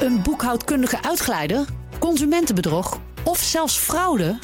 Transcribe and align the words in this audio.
Een 0.00 0.22
boekhoudkundige 0.22 1.02
uitglijder? 1.02 1.64
Consumentenbedrog? 1.98 3.00
Of 3.24 3.38
zelfs 3.38 3.76
fraude? 3.76 4.38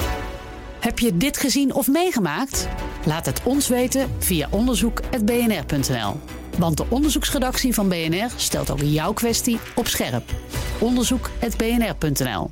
Heb 0.80 0.99
je 0.99 1.17
dit 1.17 1.37
gezien 1.37 1.75
of 1.75 1.88
meegemaakt? 1.88 2.69
Laat 3.07 3.27
het 3.27 3.43
ons 3.45 3.69
weten 3.69 4.11
via 4.19 4.49
onderzoek.bnr.nl. 4.51 6.21
Want 6.59 6.77
de 6.77 6.85
onderzoeksredactie 6.89 7.75
van 7.75 7.89
BNR 7.89 8.31
stelt 8.37 8.71
ook 8.71 8.81
jouw 8.81 9.13
kwestie 9.13 9.59
op 9.75 9.87
scherp. 9.87 10.31
Onderzoek.bnr.nl. 10.80 12.51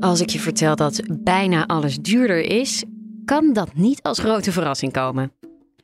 Als 0.00 0.20
ik 0.20 0.30
je 0.30 0.40
vertel 0.40 0.76
dat 0.76 1.02
bijna 1.22 1.66
alles 1.66 1.98
duurder 1.98 2.40
is, 2.40 2.84
kan 3.24 3.52
dat 3.52 3.74
niet 3.74 4.02
als 4.02 4.18
grote 4.18 4.52
verrassing 4.52 4.92
komen. 4.92 5.32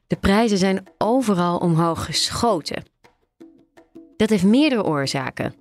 De 0.07 0.17
prijzen 0.17 0.59
zijn 0.59 0.85
overal 0.99 1.59
omhoog 1.59 2.05
geschoten. 2.05 2.83
Dat 4.17 4.31
heeft 4.31 4.45
meerdere 4.45 4.85
oorzaken. 4.85 5.55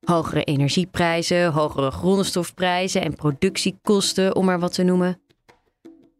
Hogere 0.00 0.44
energieprijzen, 0.44 1.52
hogere 1.52 1.90
grondstofprijzen 1.90 3.02
en 3.02 3.14
productiekosten, 3.14 4.36
om 4.36 4.44
maar 4.44 4.60
wat 4.60 4.74
te 4.74 4.82
noemen. 4.82 5.20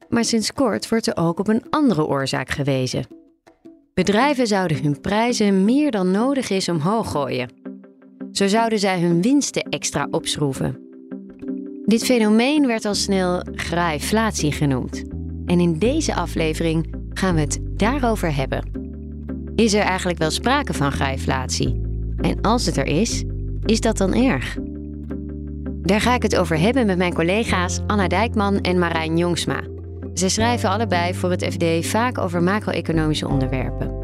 Maar 0.08 0.24
sinds 0.24 0.52
kort 0.52 0.88
wordt 0.88 1.06
er 1.06 1.16
ook 1.16 1.38
op 1.38 1.48
een 1.48 1.62
andere 1.70 2.06
oorzaak 2.06 2.50
gewezen. 2.50 3.06
Bedrijven 3.94 4.46
zouden 4.46 4.82
hun 4.82 5.00
prijzen 5.00 5.64
meer 5.64 5.90
dan 5.90 6.10
nodig 6.10 6.50
is 6.50 6.68
omhoog 6.68 7.10
gooien. 7.10 7.50
Zo 8.32 8.46
zouden 8.46 8.78
zij 8.78 9.00
hun 9.00 9.22
winsten 9.22 9.62
extra 9.62 10.08
opschroeven. 10.10 10.86
Dit 11.84 12.04
fenomeen 12.04 12.66
werd 12.66 12.84
al 12.84 12.94
snel 12.94 13.42
graaiflatie 13.52 14.52
genoemd. 14.52 15.04
En 15.46 15.60
in 15.60 15.78
deze 15.78 16.14
aflevering 16.14 16.94
gaan 17.12 17.34
we 17.34 17.40
het 17.40 17.58
daarover 17.62 18.34
hebben. 18.34 18.87
Is 19.58 19.74
er 19.74 19.82
eigenlijk 19.82 20.18
wel 20.18 20.30
sprake 20.30 20.74
van 20.74 20.92
graaiflatie? 20.92 21.80
En 22.20 22.40
als 22.40 22.66
het 22.66 22.76
er 22.76 22.86
is, 22.86 23.24
is 23.64 23.80
dat 23.80 23.96
dan 23.96 24.14
erg? 24.14 24.56
Daar 25.82 26.00
ga 26.00 26.14
ik 26.14 26.22
het 26.22 26.36
over 26.36 26.58
hebben 26.58 26.86
met 26.86 26.98
mijn 26.98 27.14
collega's 27.14 27.80
Anna 27.86 28.08
Dijkman 28.08 28.60
en 28.60 28.78
Marijn 28.78 29.16
Jongsma. 29.16 29.60
Ze 30.14 30.28
schrijven 30.28 30.68
allebei 30.68 31.14
voor 31.14 31.30
het 31.30 31.44
FD 31.44 31.86
vaak 31.86 32.18
over 32.18 32.42
macro-economische 32.42 33.28
onderwerpen. 33.28 33.94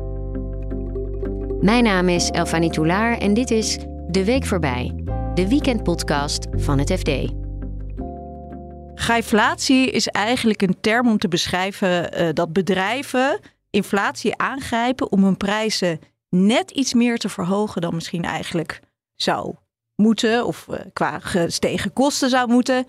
Mijn 1.61 1.85
naam 1.85 2.09
is 2.09 2.31
Elfanie 2.31 2.71
Toulaar 2.71 3.19
en 3.19 3.35
dit 3.35 3.51
is 3.51 3.79
De 4.09 4.25
Week 4.25 4.45
Voorbij, 4.45 5.05
de 5.35 5.49
weekendpodcast 5.49 6.47
van 6.57 6.79
het 6.79 6.93
FD. 6.93 7.11
Grijflatie 8.95 9.91
is 9.91 10.09
eigenlijk 10.09 10.63
een 10.63 10.77
term 10.81 11.09
om 11.09 11.19
te 11.19 11.29
beschrijven 11.29 12.21
uh, 12.21 12.29
dat 12.33 12.53
bedrijven 12.53 13.41
inflatie 13.75 14.37
aangrijpen 14.37 15.13
om 15.13 15.25
hun 15.25 15.37
prijzen 15.37 16.01
net 16.29 16.71
iets 16.71 16.95
meer 16.95 17.19
te 17.19 17.29
verhogen 17.29 17.81
dan 17.81 17.95
misschien 17.95 18.25
eigenlijk 18.25 18.81
zou 19.15 19.55
moeten 19.97 20.47
of 20.47 20.67
uh, 20.71 20.77
qua 20.93 21.19
gestegen 21.19 21.93
kosten 21.93 22.31
zou 22.31 22.49
moeten, 22.49 22.87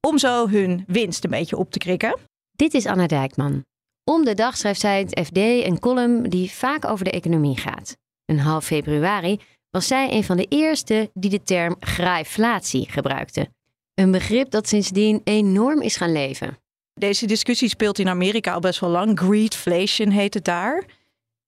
om 0.00 0.18
zo 0.18 0.48
hun 0.48 0.84
winst 0.86 1.24
een 1.24 1.30
beetje 1.30 1.56
op 1.56 1.70
te 1.70 1.78
krikken. 1.78 2.18
Dit 2.52 2.74
is 2.74 2.86
Anna 2.86 3.06
Dijkman. 3.06 3.64
Om 4.04 4.24
de 4.24 4.34
dag 4.34 4.56
schrijft 4.56 4.80
zij 4.80 4.98
het 4.98 5.26
FD 5.26 5.36
een 5.36 5.78
column 5.78 6.22
die 6.22 6.50
vaak 6.50 6.84
over 6.84 7.04
de 7.04 7.10
economie 7.10 7.56
gaat. 7.56 7.96
Een 8.24 8.38
half 8.38 8.64
februari 8.64 9.40
was 9.70 9.86
zij 9.86 10.12
een 10.12 10.24
van 10.24 10.36
de 10.36 10.46
eerste 10.48 11.10
die 11.14 11.30
de 11.30 11.42
term 11.42 11.76
graaiflatie 11.80 12.90
gebruikte. 12.90 13.48
Een 13.94 14.10
begrip 14.10 14.50
dat 14.50 14.68
sindsdien 14.68 15.20
enorm 15.24 15.80
is 15.80 15.96
gaan 15.96 16.12
leven. 16.12 16.58
Deze 16.98 17.26
discussie 17.26 17.68
speelt 17.68 17.98
in 17.98 18.08
Amerika 18.08 18.52
al 18.52 18.60
best 18.60 18.80
wel 18.80 18.90
lang. 18.90 19.18
Greedflation 19.18 20.10
heet 20.10 20.34
het 20.34 20.44
daar. 20.44 20.84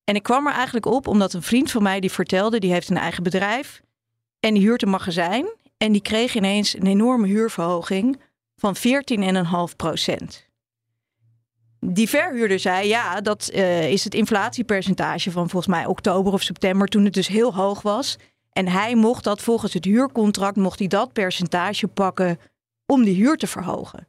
En 0.05 0.15
ik 0.15 0.23
kwam 0.23 0.47
er 0.47 0.53
eigenlijk 0.53 0.87
op 0.87 1.07
omdat 1.07 1.33
een 1.33 1.43
vriend 1.43 1.71
van 1.71 1.83
mij 1.83 2.01
die 2.01 2.11
vertelde, 2.11 2.59
die 2.59 2.73
heeft 2.73 2.91
een 2.91 2.97
eigen 2.97 3.23
bedrijf 3.23 3.83
en 4.41 4.55
die 4.55 4.63
huurt 4.63 4.83
een 4.83 4.91
magazijn 4.91 5.47
en 5.77 5.93
die 5.93 6.03
kreeg 6.03 6.35
ineens 6.35 6.75
een 6.75 6.87
enorme 6.87 7.27
huurverhoging 7.27 8.21
van 8.57 8.77
14,5 8.77 9.77
procent. 9.77 10.47
Die 11.81 12.09
verhuurder 12.09 12.59
zei, 12.59 12.89
ja, 12.89 13.21
dat 13.21 13.51
uh, 13.55 13.91
is 13.91 14.05
het 14.05 14.15
inflatiepercentage 14.15 15.31
van 15.31 15.51
volgens 15.51 15.75
mij 15.75 15.87
oktober 15.87 16.33
of 16.33 16.43
september, 16.43 16.89
toen 16.89 17.05
het 17.05 17.15
dus 17.15 17.29
heel 17.29 17.55
hoog 17.55 17.83
was. 17.83 18.17
En 18.53 18.69
hij 18.69 18.95
mocht 18.95 19.25
dat 19.25 19.43
volgens 19.43 19.75
het 19.75 19.85
huurcontract, 19.85 20.57
mocht 20.57 20.79
hij 20.79 20.89
dat 20.89 21.13
percentage 21.13 21.89
pakken 21.89 22.39
om 22.87 23.05
die 23.05 23.15
huur 23.15 23.37
te 23.37 23.47
verhogen. 23.47 24.09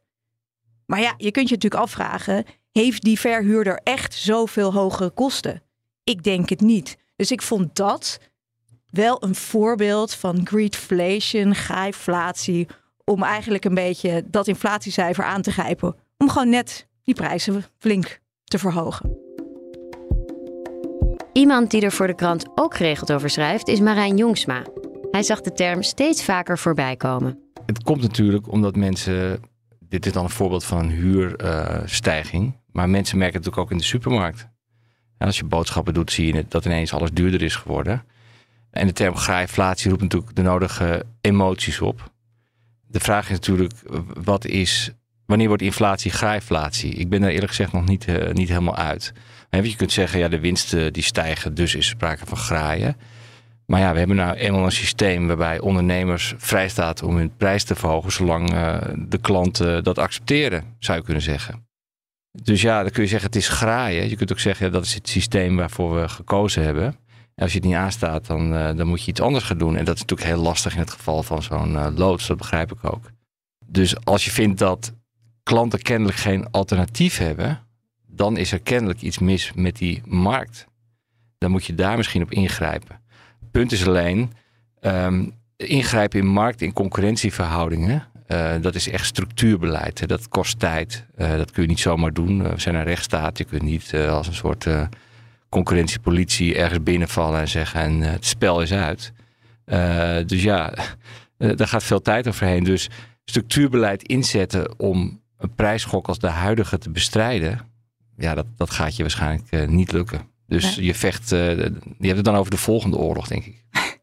Maar 0.90 1.02
ja, 1.02 1.14
je 1.18 1.32
kunt 1.32 1.50
je 1.50 1.56
natuurlijk 1.56 1.82
afvragen, 1.82 2.46
heeft 2.72 3.04
die 3.04 3.20
verhuurder 3.20 3.80
echt 3.84 4.14
zoveel 4.14 4.74
hogere 4.74 5.10
kosten? 5.10 5.62
Ik 6.04 6.24
denk 6.24 6.50
het 6.50 6.62
niet. 6.62 6.98
Dus 7.16 7.32
ik 7.32 7.42
vond 7.42 7.76
dat 7.76 8.20
wel 8.90 9.24
een 9.24 9.36
voorbeeld 9.36 10.14
van 10.14 10.48
greedflation, 10.48 11.56
grijflatie, 11.56 12.68
om 13.04 13.24
eigenlijk 13.24 13.66
een 13.66 13.74
beetje 13.74 14.24
dat 14.28 14.48
inflatiecijfer 14.48 15.24
aan 15.24 15.42
te 15.42 15.52
grijpen. 15.52 15.96
Om 16.18 16.30
gewoon 16.30 16.50
net 16.50 16.88
die 17.04 17.16
prijzen 17.16 17.64
flink 17.78 18.20
te 18.44 18.60
verhogen. 18.60 19.18
Iemand 21.34 21.72
die 21.72 21.82
er 21.82 21.92
voor 21.92 22.08
de 22.08 22.16
krant 22.16 22.46
ook 22.56 22.76
geregeld 22.76 23.12
over 23.12 23.30
schrijft 23.30 23.68
is 23.68 23.80
Marijn 23.80 24.18
Jongsma. 24.18 24.64
Hij 25.12 25.24
zag 25.24 25.42
de 25.42 25.52
term 25.52 25.84
steeds 25.84 26.24
vaker 26.24 26.58
voorbij 26.58 26.96
komen. 26.96 27.40
Het 27.66 27.84
komt 27.84 28.02
natuurlijk 28.02 28.52
omdat 28.52 28.76
mensen. 28.76 29.49
Dit 29.90 30.06
is 30.06 30.12
dan 30.12 30.24
een 30.24 30.30
voorbeeld 30.30 30.64
van 30.64 30.80
een 30.80 30.90
huurstijging. 30.90 32.58
maar 32.72 32.90
mensen 32.90 33.18
merken 33.18 33.38
het 33.38 33.46
natuurlijk 33.46 33.58
ook 33.58 33.72
in 33.72 33.78
de 33.78 33.90
supermarkt. 33.90 34.48
Als 35.18 35.38
je 35.38 35.44
boodschappen 35.44 35.94
doet, 35.94 36.12
zie 36.12 36.34
je 36.34 36.46
dat 36.48 36.66
ineens 36.66 36.94
alles 36.94 37.12
duurder 37.14 37.42
is 37.42 37.56
geworden. 37.56 38.04
En 38.72 38.88
de 38.88 38.94
term 38.94 39.16
graaiflatie 39.16 39.90
roept 39.90 40.02
natuurlijk 40.02 40.36
de 40.36 40.42
nodige 40.42 41.06
emoties 41.22 41.82
op. 41.82 42.12
De 42.88 43.00
vraag 43.00 43.26
is 43.26 43.32
natuurlijk, 43.32 43.74
wat 44.24 44.46
is, 44.46 44.92
wanneer 45.26 45.48
wordt 45.48 45.64
inflatie 45.64 46.12
graaiflatie? 46.12 46.94
Ik 46.94 47.10
ben 47.10 47.22
daar 47.22 47.30
eerlijk 47.30 47.50
gezegd 47.50 47.72
nog 47.72 47.86
niet, 47.86 48.08
uh, 48.08 48.32
niet 48.32 48.50
helemaal 48.50 48.76
uit. 48.76 49.14
Je 49.50 49.76
kunt 49.76 49.92
zeggen, 49.92 50.20
ja, 50.20 50.28
de 50.28 50.40
winsten 50.40 50.94
die 50.94 51.04
stijgen, 51.04 51.54
dus 51.54 51.76
is 51.76 51.88
sprake 51.88 52.26
van 52.26 52.38
graaien. 52.38 52.96
Maar 53.70 53.80
ja, 53.80 53.92
we 53.92 53.98
hebben 53.98 54.16
nou 54.16 54.36
eenmaal 54.36 54.66
een 54.66 54.72
systeem 54.72 55.28
waarbij 55.28 55.60
ondernemers 55.60 56.34
vrij 56.38 56.70
staat 56.70 57.04
om 57.04 57.16
hun 57.16 57.36
prijs 57.38 57.64
te 57.64 57.76
verhogen, 57.76 58.12
zolang 58.12 58.54
uh, 58.54 58.78
de 58.98 59.18
klanten 59.18 59.84
dat 59.84 59.98
accepteren, 59.98 60.76
zou 60.80 60.98
je 60.98 61.04
kunnen 61.04 61.24
zeggen. 61.24 61.68
Dus 62.44 62.62
ja, 62.62 62.82
dan 62.82 62.92
kun 62.92 63.04
je 63.04 63.10
zeggen, 63.10 63.28
het 63.28 63.38
is 63.38 63.48
graaien. 63.48 64.10
Je 64.10 64.16
kunt 64.16 64.32
ook 64.32 64.40
zeggen, 64.40 64.72
dat 64.72 64.86
is 64.86 64.94
het 64.94 65.10
systeem 65.10 65.56
waarvoor 65.56 66.02
we 66.02 66.10
gekozen 66.10 66.64
hebben. 66.64 66.86
En 67.36 67.44
als 67.44 67.52
je 67.52 67.58
het 67.58 67.68
niet 67.68 67.76
aanstaat, 67.76 68.26
dan, 68.26 68.54
uh, 68.54 68.76
dan 68.76 68.88
moet 68.88 69.04
je 69.04 69.12
iets 69.12 69.22
anders 69.22 69.46
gaan 69.46 69.58
doen. 69.58 69.76
En 69.76 69.86
dat 69.86 69.96
is 69.96 70.02
natuurlijk 70.02 70.30
heel 70.30 70.42
lastig 70.42 70.74
in 70.74 70.80
het 70.80 70.92
geval 70.92 71.24
van 71.24 71.44
zo'n 71.44 71.72
uh, 71.72 71.88
loods, 71.96 72.28
dat 72.28 72.38
begrijp 72.38 72.72
ik 72.72 72.94
ook. 72.94 73.12
Dus 73.66 74.06
als 74.06 74.26
je 74.26 74.32
vindt 74.32 74.60
dat 74.60 74.94
klanten 75.44 75.82
kennelijk 75.82 76.18
geen 76.18 76.52
alternatief 76.52 77.18
hebben, 77.18 77.68
dan 78.08 78.38
is 78.38 78.52
er 78.52 78.60
kennelijk 78.60 79.02
iets 79.02 79.20
mis 79.20 79.52
met 79.56 79.78
die 79.78 80.02
markt. 80.06 80.68
Dan 81.38 81.52
moet 81.52 81.66
je 81.66 81.76
daar 81.76 81.98
misschien 81.98 82.22
op 82.22 82.32
ingrijpen. 82.32 82.99
Punt 83.52 83.72
is 83.72 83.88
alleen, 83.88 84.32
um, 84.82 85.34
ingrijpen 85.56 86.20
in 86.20 86.28
markt, 86.28 86.62
in 86.62 86.74
concurrentieverhoudingen, 86.74 88.08
uh, 88.32 88.52
dat 88.62 88.76
is 88.76 88.90
echt 88.90 89.06
structuurbeleid. 89.06 90.00
Hè. 90.00 90.06
Dat 90.06 90.28
kost 90.28 90.60
tijd. 90.60 91.06
Uh, 91.18 91.36
dat 91.36 91.52
kun 91.52 91.62
je 91.62 91.68
niet 91.68 91.80
zomaar 91.80 92.14
doen. 92.14 92.40
Uh, 92.40 92.50
we 92.50 92.60
zijn 92.60 92.76
een 92.76 92.84
rechtsstaat. 92.84 93.38
Je 93.38 93.44
kunt 93.44 93.62
niet 93.62 93.94
als 93.94 94.28
een 94.28 94.34
soort 94.34 94.68
concurrentiepolitie 95.50 96.56
ergens 96.56 96.84
binnenvallen 96.84 97.40
en 97.40 97.48
zeggen 97.48 97.82
en 97.82 98.02
het 98.02 98.26
spel 98.26 98.62
is 98.62 98.74
uit. 98.74 99.14
dus 100.28 100.44
ja, 100.44 100.74
daar 101.38 101.68
gaat 101.68 101.84
veel 101.84 102.02
tijd 102.02 102.28
overheen. 102.28 102.64
Dus 102.64 102.90
structuurbeleid 103.26 104.04
inzetten 104.04 104.80
om 104.80 105.22
een 105.38 105.56
prijsschok 105.56 106.08
als 106.08 106.20
de 106.20 106.28
huidige 106.28 106.78
te 106.78 106.90
bestrijden, 106.90 107.60
ja, 108.18 108.36
dat, 108.36 108.46
dat 108.56 108.70
gaat 108.70 108.96
je 108.96 109.02
waarschijnlijk 109.02 109.70
niet 109.70 109.92
lukken. 109.92 110.29
Dus 110.50 110.76
je 110.76 110.96
vecht, 110.96 111.30
je 111.30 111.72
hebt 112.00 112.16
het 112.16 112.26
dan 112.26 112.36
over 112.36 112.52
de 112.52 112.58
volgende 112.58 112.98
oorlog, 112.98 113.28
denk 113.28 113.46
ik. 113.46 113.64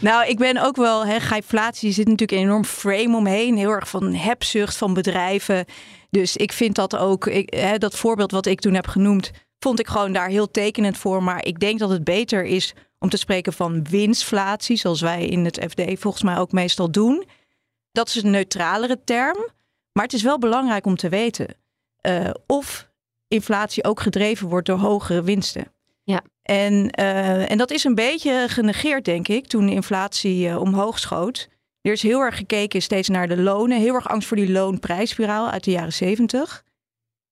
Nou, 0.00 0.28
ik 0.28 0.38
ben 0.38 0.56
ook 0.56 0.76
wel, 0.76 1.06
hè, 1.06 1.36
inflatie 1.36 1.92
zit 1.92 2.08
natuurlijk 2.08 2.32
een 2.38 2.46
enorm 2.46 2.64
frame 2.64 3.16
omheen. 3.16 3.56
Heel 3.56 3.70
erg 3.70 3.88
van 3.88 4.14
hebzucht 4.14 4.76
van 4.76 4.94
bedrijven. 4.94 5.64
Dus 6.10 6.36
ik 6.36 6.52
vind 6.52 6.74
dat 6.74 6.96
ook, 6.96 7.26
ik, 7.26 7.54
hè, 7.54 7.78
dat 7.78 7.96
voorbeeld 7.96 8.30
wat 8.30 8.46
ik 8.46 8.60
toen 8.60 8.74
heb 8.74 8.86
genoemd, 8.86 9.30
vond 9.58 9.80
ik 9.80 9.86
gewoon 9.88 10.12
daar 10.12 10.28
heel 10.28 10.50
tekenend 10.50 10.98
voor. 10.98 11.22
Maar 11.22 11.44
ik 11.44 11.60
denk 11.60 11.78
dat 11.78 11.90
het 11.90 12.04
beter 12.04 12.44
is 12.44 12.74
om 12.98 13.08
te 13.08 13.16
spreken 13.16 13.52
van 13.52 13.84
winstflatie, 13.84 14.76
zoals 14.76 15.00
wij 15.00 15.26
in 15.26 15.44
het 15.44 15.66
FD 15.70 15.82
volgens 16.00 16.22
mij 16.22 16.38
ook 16.38 16.52
meestal 16.52 16.90
doen. 16.90 17.24
Dat 17.92 18.08
is 18.08 18.22
een 18.22 18.30
neutralere 18.30 19.00
term. 19.04 19.36
Maar 19.92 20.04
het 20.04 20.12
is 20.12 20.22
wel 20.22 20.38
belangrijk 20.38 20.86
om 20.86 20.96
te 20.96 21.08
weten 21.08 21.46
uh, 22.08 22.30
of 22.46 22.88
inflatie 23.34 23.84
ook 23.84 24.00
gedreven 24.00 24.48
wordt 24.48 24.66
door 24.66 24.78
hogere 24.78 25.22
winsten. 25.22 25.72
Ja. 26.02 26.22
En, 26.42 27.00
uh, 27.00 27.50
en 27.50 27.58
dat 27.58 27.70
is 27.70 27.84
een 27.84 27.94
beetje 27.94 28.44
genegeerd, 28.48 29.04
denk 29.04 29.28
ik, 29.28 29.46
toen 29.46 29.66
de 29.66 29.72
inflatie 29.72 30.48
uh, 30.48 30.60
omhoog 30.60 30.98
schoot. 30.98 31.48
Er 31.80 31.92
is 31.92 32.02
heel 32.02 32.20
erg 32.20 32.36
gekeken 32.36 32.82
steeds 32.82 33.08
naar 33.08 33.28
de 33.28 33.36
lonen. 33.36 33.78
Heel 33.78 33.94
erg 33.94 34.08
angst 34.08 34.28
voor 34.28 34.36
die 34.36 34.52
loonprijsspiraal 34.52 35.50
uit 35.50 35.64
de 35.64 35.70
jaren 35.70 35.92
zeventig. 35.92 36.64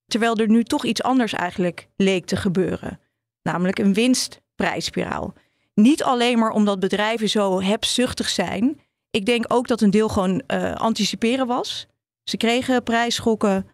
Terwijl 0.06 0.36
er 0.36 0.48
nu 0.48 0.64
toch 0.64 0.84
iets 0.84 1.02
anders 1.02 1.32
eigenlijk 1.32 1.88
leek 1.96 2.26
te 2.26 2.36
gebeuren. 2.36 3.00
Namelijk 3.42 3.78
een 3.78 3.94
winstprijsspiraal. 3.94 5.34
niet 5.74 6.02
alleen 6.02 6.38
maar 6.38 6.50
omdat 6.50 6.80
bedrijven 6.80 7.28
zo 7.28 7.62
hebzuchtig 7.62 8.28
zijn. 8.28 8.80
Ik 9.10 9.26
denk 9.26 9.44
ook 9.48 9.68
dat 9.68 9.80
een 9.80 9.90
deel 9.90 10.08
gewoon 10.08 10.42
uh, 10.46 10.74
anticiperen 10.74 11.46
was. 11.46 11.86
Ze 12.24 12.36
kregen 12.36 12.82
prijsschokken, 12.82 13.66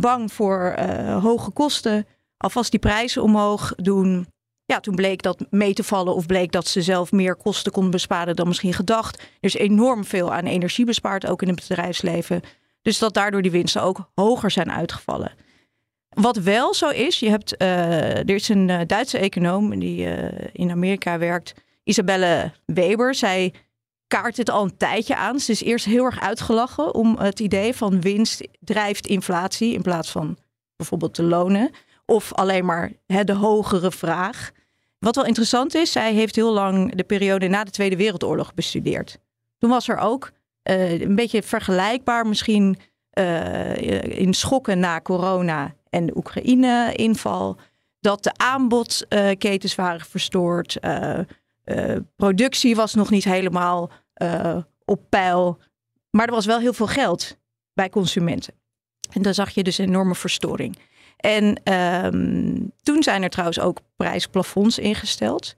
bang 0.00 0.32
voor 0.32 0.76
uh, 0.78 1.22
hoge 1.22 1.50
kosten, 1.50 2.06
alvast 2.36 2.70
die 2.70 2.80
prijzen 2.80 3.22
omhoog 3.22 3.72
doen. 3.76 4.26
Ja, 4.64 4.80
toen 4.80 4.94
bleek 4.94 5.22
dat 5.22 5.46
mee 5.50 5.74
te 5.74 5.84
vallen 5.84 6.14
of 6.14 6.26
bleek 6.26 6.52
dat 6.52 6.66
ze 6.66 6.82
zelf 6.82 7.12
meer 7.12 7.36
kosten 7.36 7.72
konden 7.72 7.90
besparen 7.90 8.36
dan 8.36 8.48
misschien 8.48 8.72
gedacht. 8.72 9.18
Er 9.18 9.26
is 9.40 9.54
enorm 9.54 10.04
veel 10.04 10.32
aan 10.32 10.44
energie 10.44 10.84
bespaard, 10.84 11.26
ook 11.26 11.42
in 11.42 11.48
het 11.48 11.68
bedrijfsleven. 11.68 12.40
Dus 12.82 12.98
dat 12.98 13.14
daardoor 13.14 13.42
die 13.42 13.50
winsten 13.50 13.82
ook 13.82 14.10
hoger 14.14 14.50
zijn 14.50 14.72
uitgevallen. 14.72 15.32
Wat 16.08 16.36
wel 16.36 16.74
zo 16.74 16.88
is, 16.88 17.18
je 17.18 17.28
hebt, 17.28 17.62
uh, 17.62 18.18
er 18.18 18.30
is 18.30 18.48
een 18.48 18.68
uh, 18.68 18.80
Duitse 18.86 19.18
econoom 19.18 19.78
die 19.78 20.06
in 20.52 20.70
Amerika 20.70 21.18
werkt, 21.18 21.54
Isabelle 21.82 22.52
Weber. 22.64 23.14
Zij 23.14 23.52
kaart 24.06 24.36
het 24.36 24.50
al 24.50 24.64
een 24.64 24.76
tijdje 24.76 25.16
aan. 25.16 25.40
Ze 25.40 25.52
is 25.52 25.62
eerst 25.62 25.84
heel 25.84 26.04
erg 26.04 26.20
uitgelachen 26.20 26.94
om 26.94 27.18
het 27.18 27.40
idee 27.40 27.74
van 27.74 28.00
winst 28.00 28.48
drijft 28.60 29.06
inflatie 29.06 29.72
in 29.72 29.82
plaats 29.82 30.10
van 30.10 30.36
bijvoorbeeld 30.76 31.16
de 31.16 31.22
lonen. 31.22 31.70
Of 32.04 32.34
alleen 32.34 32.64
maar 32.64 32.92
hè, 33.06 33.24
de 33.24 33.32
hogere 33.32 33.90
vraag. 33.90 34.50
Wat 34.98 35.14
wel 35.14 35.24
interessant 35.24 35.74
is, 35.74 35.92
zij 35.92 36.12
heeft 36.12 36.36
heel 36.36 36.52
lang 36.52 36.94
de 36.94 37.04
periode 37.04 37.48
na 37.48 37.64
de 37.64 37.70
Tweede 37.70 37.96
Wereldoorlog 37.96 38.54
bestudeerd. 38.54 39.18
Toen 39.58 39.70
was 39.70 39.88
er 39.88 39.98
ook 39.98 40.30
een 40.62 41.14
beetje 41.14 41.42
vergelijkbaar 41.42 42.26
misschien 42.26 42.78
in 44.02 44.34
schokken 44.34 44.78
na 44.78 45.00
corona 45.00 45.74
en 45.90 46.06
de 46.06 46.16
Oekraïne-inval. 46.16 47.56
Dat 48.00 48.22
de 48.22 48.32
aanbodketens 48.36 49.74
waren 49.74 50.06
verstoord. 50.06 50.78
Uh, 51.66 51.88
uh, 51.88 51.96
productie 52.16 52.76
was 52.76 52.94
nog 52.94 53.10
niet 53.10 53.24
helemaal 53.24 53.90
uh, 54.22 54.56
op 54.84 55.00
peil. 55.08 55.58
Maar 56.10 56.26
er 56.26 56.34
was 56.34 56.46
wel 56.46 56.58
heel 56.58 56.72
veel 56.72 56.86
geld 56.86 57.38
bij 57.72 57.90
consumenten. 57.90 58.54
En 59.12 59.22
daar 59.22 59.34
zag 59.34 59.50
je 59.50 59.62
dus 59.62 59.78
een 59.78 59.88
enorme 59.88 60.14
verstoring. 60.14 60.78
En 61.16 61.72
um, 62.04 62.72
toen 62.82 63.02
zijn 63.02 63.22
er 63.22 63.30
trouwens 63.30 63.60
ook 63.60 63.78
prijsplafonds 63.96 64.78
ingesteld. 64.78 65.54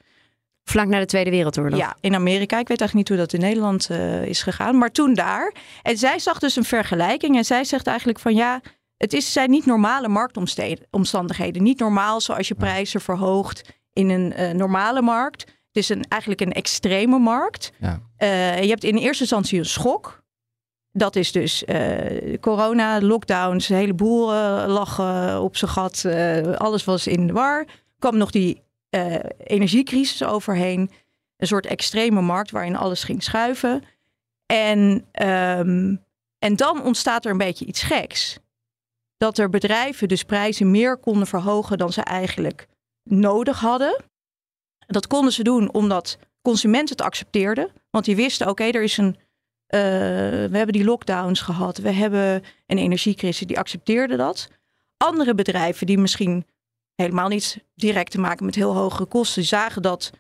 Vlak 0.65 0.87
na 0.87 0.99
de 0.99 1.07
Tweede 1.07 1.31
Wereldoorlog. 1.31 1.79
Ja, 1.79 1.97
in 2.01 2.15
Amerika. 2.15 2.59
Ik 2.59 2.69
weet 2.69 2.81
eigenlijk 2.81 2.95
niet 2.95 3.09
hoe 3.09 3.27
dat 3.27 3.33
in 3.33 3.49
Nederland 3.49 3.89
uh, 3.91 4.25
is 4.25 4.43
gegaan. 4.43 4.79
Maar 4.79 4.91
toen 4.91 5.15
daar. 5.15 5.55
En 5.83 5.99
zij 5.99 6.19
zag 6.19 6.39
dus 6.39 6.57
een 6.57 6.65
vergelijking. 6.65 7.37
En 7.37 7.45
zij 7.45 7.65
zegt 7.65 7.87
eigenlijk 7.87 8.19
van 8.19 8.35
ja, 8.35 8.61
het 8.97 9.13
is, 9.13 9.33
zijn 9.33 9.51
niet 9.51 9.67
normale 9.67 10.09
marktomstandigheden. 10.09 11.63
Niet 11.63 11.79
normaal 11.79 12.21
zoals 12.21 12.49
je 12.49 12.55
prijzen 12.55 13.01
verhoogt 13.01 13.81
in 13.93 14.09
een 14.09 14.33
uh, 14.41 14.51
normale 14.51 15.03
markt. 15.03 15.58
Het 15.79 15.91
is 15.91 15.97
een, 15.97 16.05
eigenlijk 16.09 16.41
een 16.41 16.53
extreme 16.53 17.19
markt. 17.19 17.73
Ja. 17.81 18.01
Uh, 18.19 18.63
je 18.63 18.69
hebt 18.69 18.85
in 18.85 18.97
eerste 18.97 19.23
instantie 19.23 19.59
een 19.59 19.65
schok. 19.65 20.23
Dat 20.93 21.17
is 21.17 21.33
dus 21.33 21.63
uh, 21.63 22.39
corona, 22.41 23.01
lockdowns, 23.01 23.69
hele 23.69 23.95
boel 23.95 24.27
lag 24.67 25.01
op 25.41 25.57
zijn 25.57 25.71
gat. 25.71 26.05
alles 26.57 26.85
was 26.85 27.07
in 27.07 27.27
de 27.27 27.33
war. 27.33 27.67
kwam 27.99 28.17
nog 28.17 28.31
die 28.31 28.63
energiecrisis 29.39 30.25
overheen. 30.25 30.91
Een 31.37 31.47
soort 31.47 31.67
extreme 31.67 32.21
markt 32.21 32.51
waarin 32.51 32.77
alles 32.77 33.05
ging 33.05 33.23
schuiven. 33.23 33.83
En, 34.47 35.07
um, 35.29 36.05
en 36.39 36.57
dan 36.57 36.83
ontstaat 36.83 37.25
er 37.25 37.31
een 37.31 37.39
beetje 37.39 37.65
iets 37.65 37.83
geks 37.83 38.39
dat 39.17 39.39
er 39.39 39.51
bedrijven 39.51 40.09
dus 40.09 40.25
prijzen 40.25 40.71
meer 40.71 40.97
konden 40.97 41.27
verhogen 41.27 41.79
dan 41.79 41.93
ze 41.93 42.03
eigenlijk 42.03 42.67
nodig 43.03 43.61
hadden. 43.61 44.05
Dat 44.89 45.07
konden 45.07 45.33
ze 45.33 45.43
doen 45.43 45.73
omdat 45.73 46.19
consumenten 46.43 46.97
het 46.97 47.07
accepteerden. 47.07 47.71
Want 47.91 48.05
die 48.05 48.17
wisten, 48.17 48.49
oké, 48.49 48.65
er 48.65 48.83
is 48.83 48.97
een. 48.97 49.17
Uh, 49.17 49.81
we 50.51 50.51
hebben 50.53 50.73
die 50.73 50.85
lockdowns 50.85 51.41
gehad. 51.41 51.79
We 51.79 51.91
hebben 51.91 52.43
een 52.67 52.79
energiecrisis. 52.79 53.47
Die 53.47 53.59
accepteerden 53.59 54.19
dat. 54.19 54.49
Andere 54.97 55.35
bedrijven 55.35 55.87
die 55.87 55.99
misschien 55.99 56.47
helemaal 56.95 57.29
niet 57.29 57.65
direct 57.75 58.11
te 58.11 58.21
maken 58.21 58.45
met 58.45 58.55
heel 58.55 58.75
hoge 58.75 59.05
kosten, 59.05 59.45
zagen 59.45 59.83
dat 59.83 60.11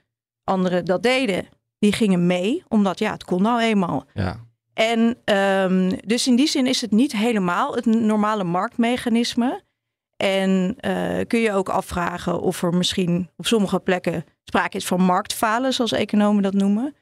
anderen 0.44 0.84
dat 0.84 1.02
deden. 1.02 1.46
Die 1.78 1.92
gingen 1.92 2.26
mee, 2.26 2.64
omdat 2.68 2.98
ja, 2.98 3.12
het 3.12 3.24
kon 3.24 3.42
nou 3.42 3.60
eenmaal. 3.60 4.04
Ja. 4.14 4.46
En 4.74 5.16
um, 5.34 6.00
dus 6.06 6.26
in 6.26 6.36
die 6.36 6.46
zin 6.46 6.66
is 6.66 6.80
het 6.80 6.90
niet 6.90 7.12
helemaal 7.12 7.74
het 7.74 7.84
normale 7.86 8.44
marktmechanisme. 8.44 9.62
En 10.16 10.76
uh, 10.80 11.20
kun 11.26 11.40
je 11.40 11.52
ook 11.52 11.68
afvragen 11.68 12.40
of 12.40 12.62
er 12.62 12.74
misschien 12.74 13.30
op 13.36 13.46
sommige 13.46 13.80
plekken 13.80 14.24
sprake 14.48 14.76
is 14.76 14.86
van 14.86 15.00
marktfalen, 15.00 15.72
zoals 15.72 15.92
economen 15.92 16.42
dat 16.42 16.52
noemen. 16.52 16.94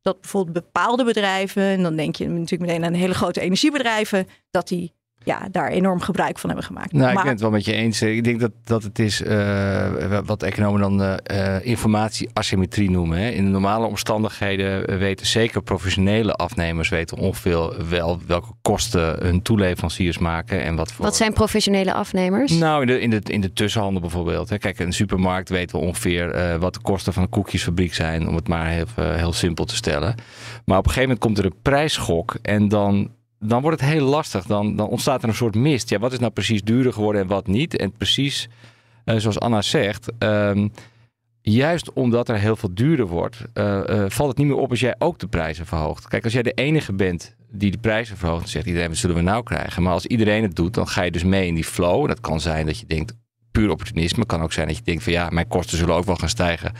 Dat 0.00 0.20
bijvoorbeeld 0.20 0.64
bepaalde 0.64 1.04
bedrijven, 1.04 1.62
en 1.62 1.82
dan 1.82 1.96
denk 1.96 2.16
je 2.16 2.28
natuurlijk 2.28 2.70
meteen 2.70 2.84
aan 2.84 2.92
hele 2.92 3.14
grote 3.14 3.40
energiebedrijven, 3.40 4.28
dat 4.50 4.68
die 4.68 4.92
ja, 5.24 5.48
daar 5.50 5.68
enorm 5.68 6.00
gebruik 6.00 6.38
van 6.38 6.48
hebben 6.50 6.66
gemaakt. 6.66 6.92
Nou, 6.92 7.10
ik 7.10 7.22
ben 7.22 7.32
het 7.32 7.40
wel 7.40 7.50
met 7.50 7.64
je 7.64 7.72
eens. 7.72 8.02
Ik 8.02 8.24
denk 8.24 8.40
dat, 8.40 8.50
dat 8.64 8.82
het 8.82 8.98
is 8.98 9.20
uh, 9.20 10.18
wat 10.24 10.42
economen 10.42 10.80
dan 10.80 11.02
uh, 11.02 11.66
informatieasymmetrie 11.66 12.90
noemen. 12.90 13.18
Hè. 13.18 13.28
In 13.28 13.44
de 13.44 13.50
normale 13.50 13.86
omstandigheden 13.86 14.98
weten 14.98 15.26
zeker 15.26 15.62
professionele 15.62 16.32
afnemers 16.32 16.88
weten 16.88 17.16
ongeveer 17.16 17.88
wel 17.88 18.20
welke 18.26 18.52
kosten 18.62 19.16
hun 19.22 19.42
toeleveranciers 19.42 20.18
maken. 20.18 20.62
En 20.62 20.76
wat, 20.76 20.92
voor... 20.92 21.04
wat 21.04 21.16
zijn 21.16 21.32
professionele 21.32 21.92
afnemers? 21.92 22.52
Nou, 22.52 22.80
in 22.80 22.86
de, 22.86 23.00
in 23.00 23.10
de, 23.10 23.20
in 23.24 23.40
de 23.40 23.52
tussenhandel 23.52 24.00
bijvoorbeeld. 24.00 24.48
Hè. 24.48 24.58
Kijk, 24.58 24.78
een 24.78 24.92
supermarkt 24.92 25.48
weten 25.48 25.78
we 25.78 25.84
ongeveer 25.84 26.34
uh, 26.34 26.54
wat 26.54 26.74
de 26.74 26.80
kosten 26.80 27.12
van 27.12 27.22
een 27.22 27.28
koekjesfabriek 27.28 27.94
zijn. 27.94 28.28
Om 28.28 28.34
het 28.34 28.48
maar 28.48 28.66
heel, 28.66 28.86
heel 28.96 29.32
simpel 29.32 29.64
te 29.64 29.76
stellen. 29.76 30.14
Maar 30.64 30.78
op 30.78 30.84
een 30.84 30.92
gegeven 30.92 31.00
moment 31.02 31.18
komt 31.18 31.38
er 31.38 31.44
een 31.44 31.62
prijsschok 31.62 32.34
en 32.42 32.68
dan 32.68 33.10
dan 33.42 33.62
wordt 33.62 33.80
het 33.80 33.90
heel 33.90 34.06
lastig. 34.06 34.46
Dan, 34.46 34.76
dan 34.76 34.88
ontstaat 34.88 35.22
er 35.22 35.28
een 35.28 35.34
soort 35.34 35.54
mist. 35.54 35.88
Ja, 35.88 35.98
wat 35.98 36.12
is 36.12 36.18
nou 36.18 36.32
precies 36.32 36.62
duurder 36.62 36.92
geworden 36.92 37.22
en 37.22 37.26
wat 37.26 37.46
niet? 37.46 37.76
En 37.76 37.92
precies 37.92 38.48
uh, 39.04 39.16
zoals 39.16 39.40
Anna 39.40 39.62
zegt, 39.62 40.12
um, 40.18 40.72
juist 41.40 41.92
omdat 41.92 42.28
er 42.28 42.38
heel 42.38 42.56
veel 42.56 42.74
duurder 42.74 43.06
wordt, 43.06 43.44
uh, 43.54 43.80
uh, 43.86 44.04
valt 44.08 44.28
het 44.28 44.38
niet 44.38 44.46
meer 44.46 44.56
op 44.56 44.70
als 44.70 44.80
jij 44.80 44.94
ook 44.98 45.18
de 45.18 45.26
prijzen 45.26 45.66
verhoogt. 45.66 46.08
Kijk, 46.08 46.24
als 46.24 46.32
jij 46.32 46.42
de 46.42 46.52
enige 46.52 46.92
bent 46.92 47.34
die 47.50 47.70
de 47.70 47.78
prijzen 47.78 48.16
verhoogt, 48.16 48.40
dan 48.40 48.50
zegt 48.50 48.66
iedereen, 48.66 48.88
wat 48.88 48.96
zullen 48.96 49.16
we 49.16 49.22
nou 49.22 49.42
krijgen? 49.42 49.82
Maar 49.82 49.92
als 49.92 50.06
iedereen 50.06 50.42
het 50.42 50.56
doet, 50.56 50.74
dan 50.74 50.88
ga 50.88 51.02
je 51.02 51.10
dus 51.10 51.24
mee 51.24 51.46
in 51.46 51.54
die 51.54 51.64
flow. 51.64 52.08
Dat 52.08 52.20
kan 52.20 52.40
zijn 52.40 52.66
dat 52.66 52.78
je 52.78 52.86
denkt, 52.86 53.14
puur 53.50 53.70
opportunisme. 53.70 54.26
Kan 54.26 54.42
ook 54.42 54.52
zijn 54.52 54.66
dat 54.66 54.76
je 54.76 54.82
denkt 54.82 55.02
van 55.02 55.12
ja, 55.12 55.28
mijn 55.30 55.48
kosten 55.48 55.78
zullen 55.78 55.94
ook 55.94 56.04
wel 56.04 56.16
gaan 56.16 56.28
stijgen. 56.28 56.72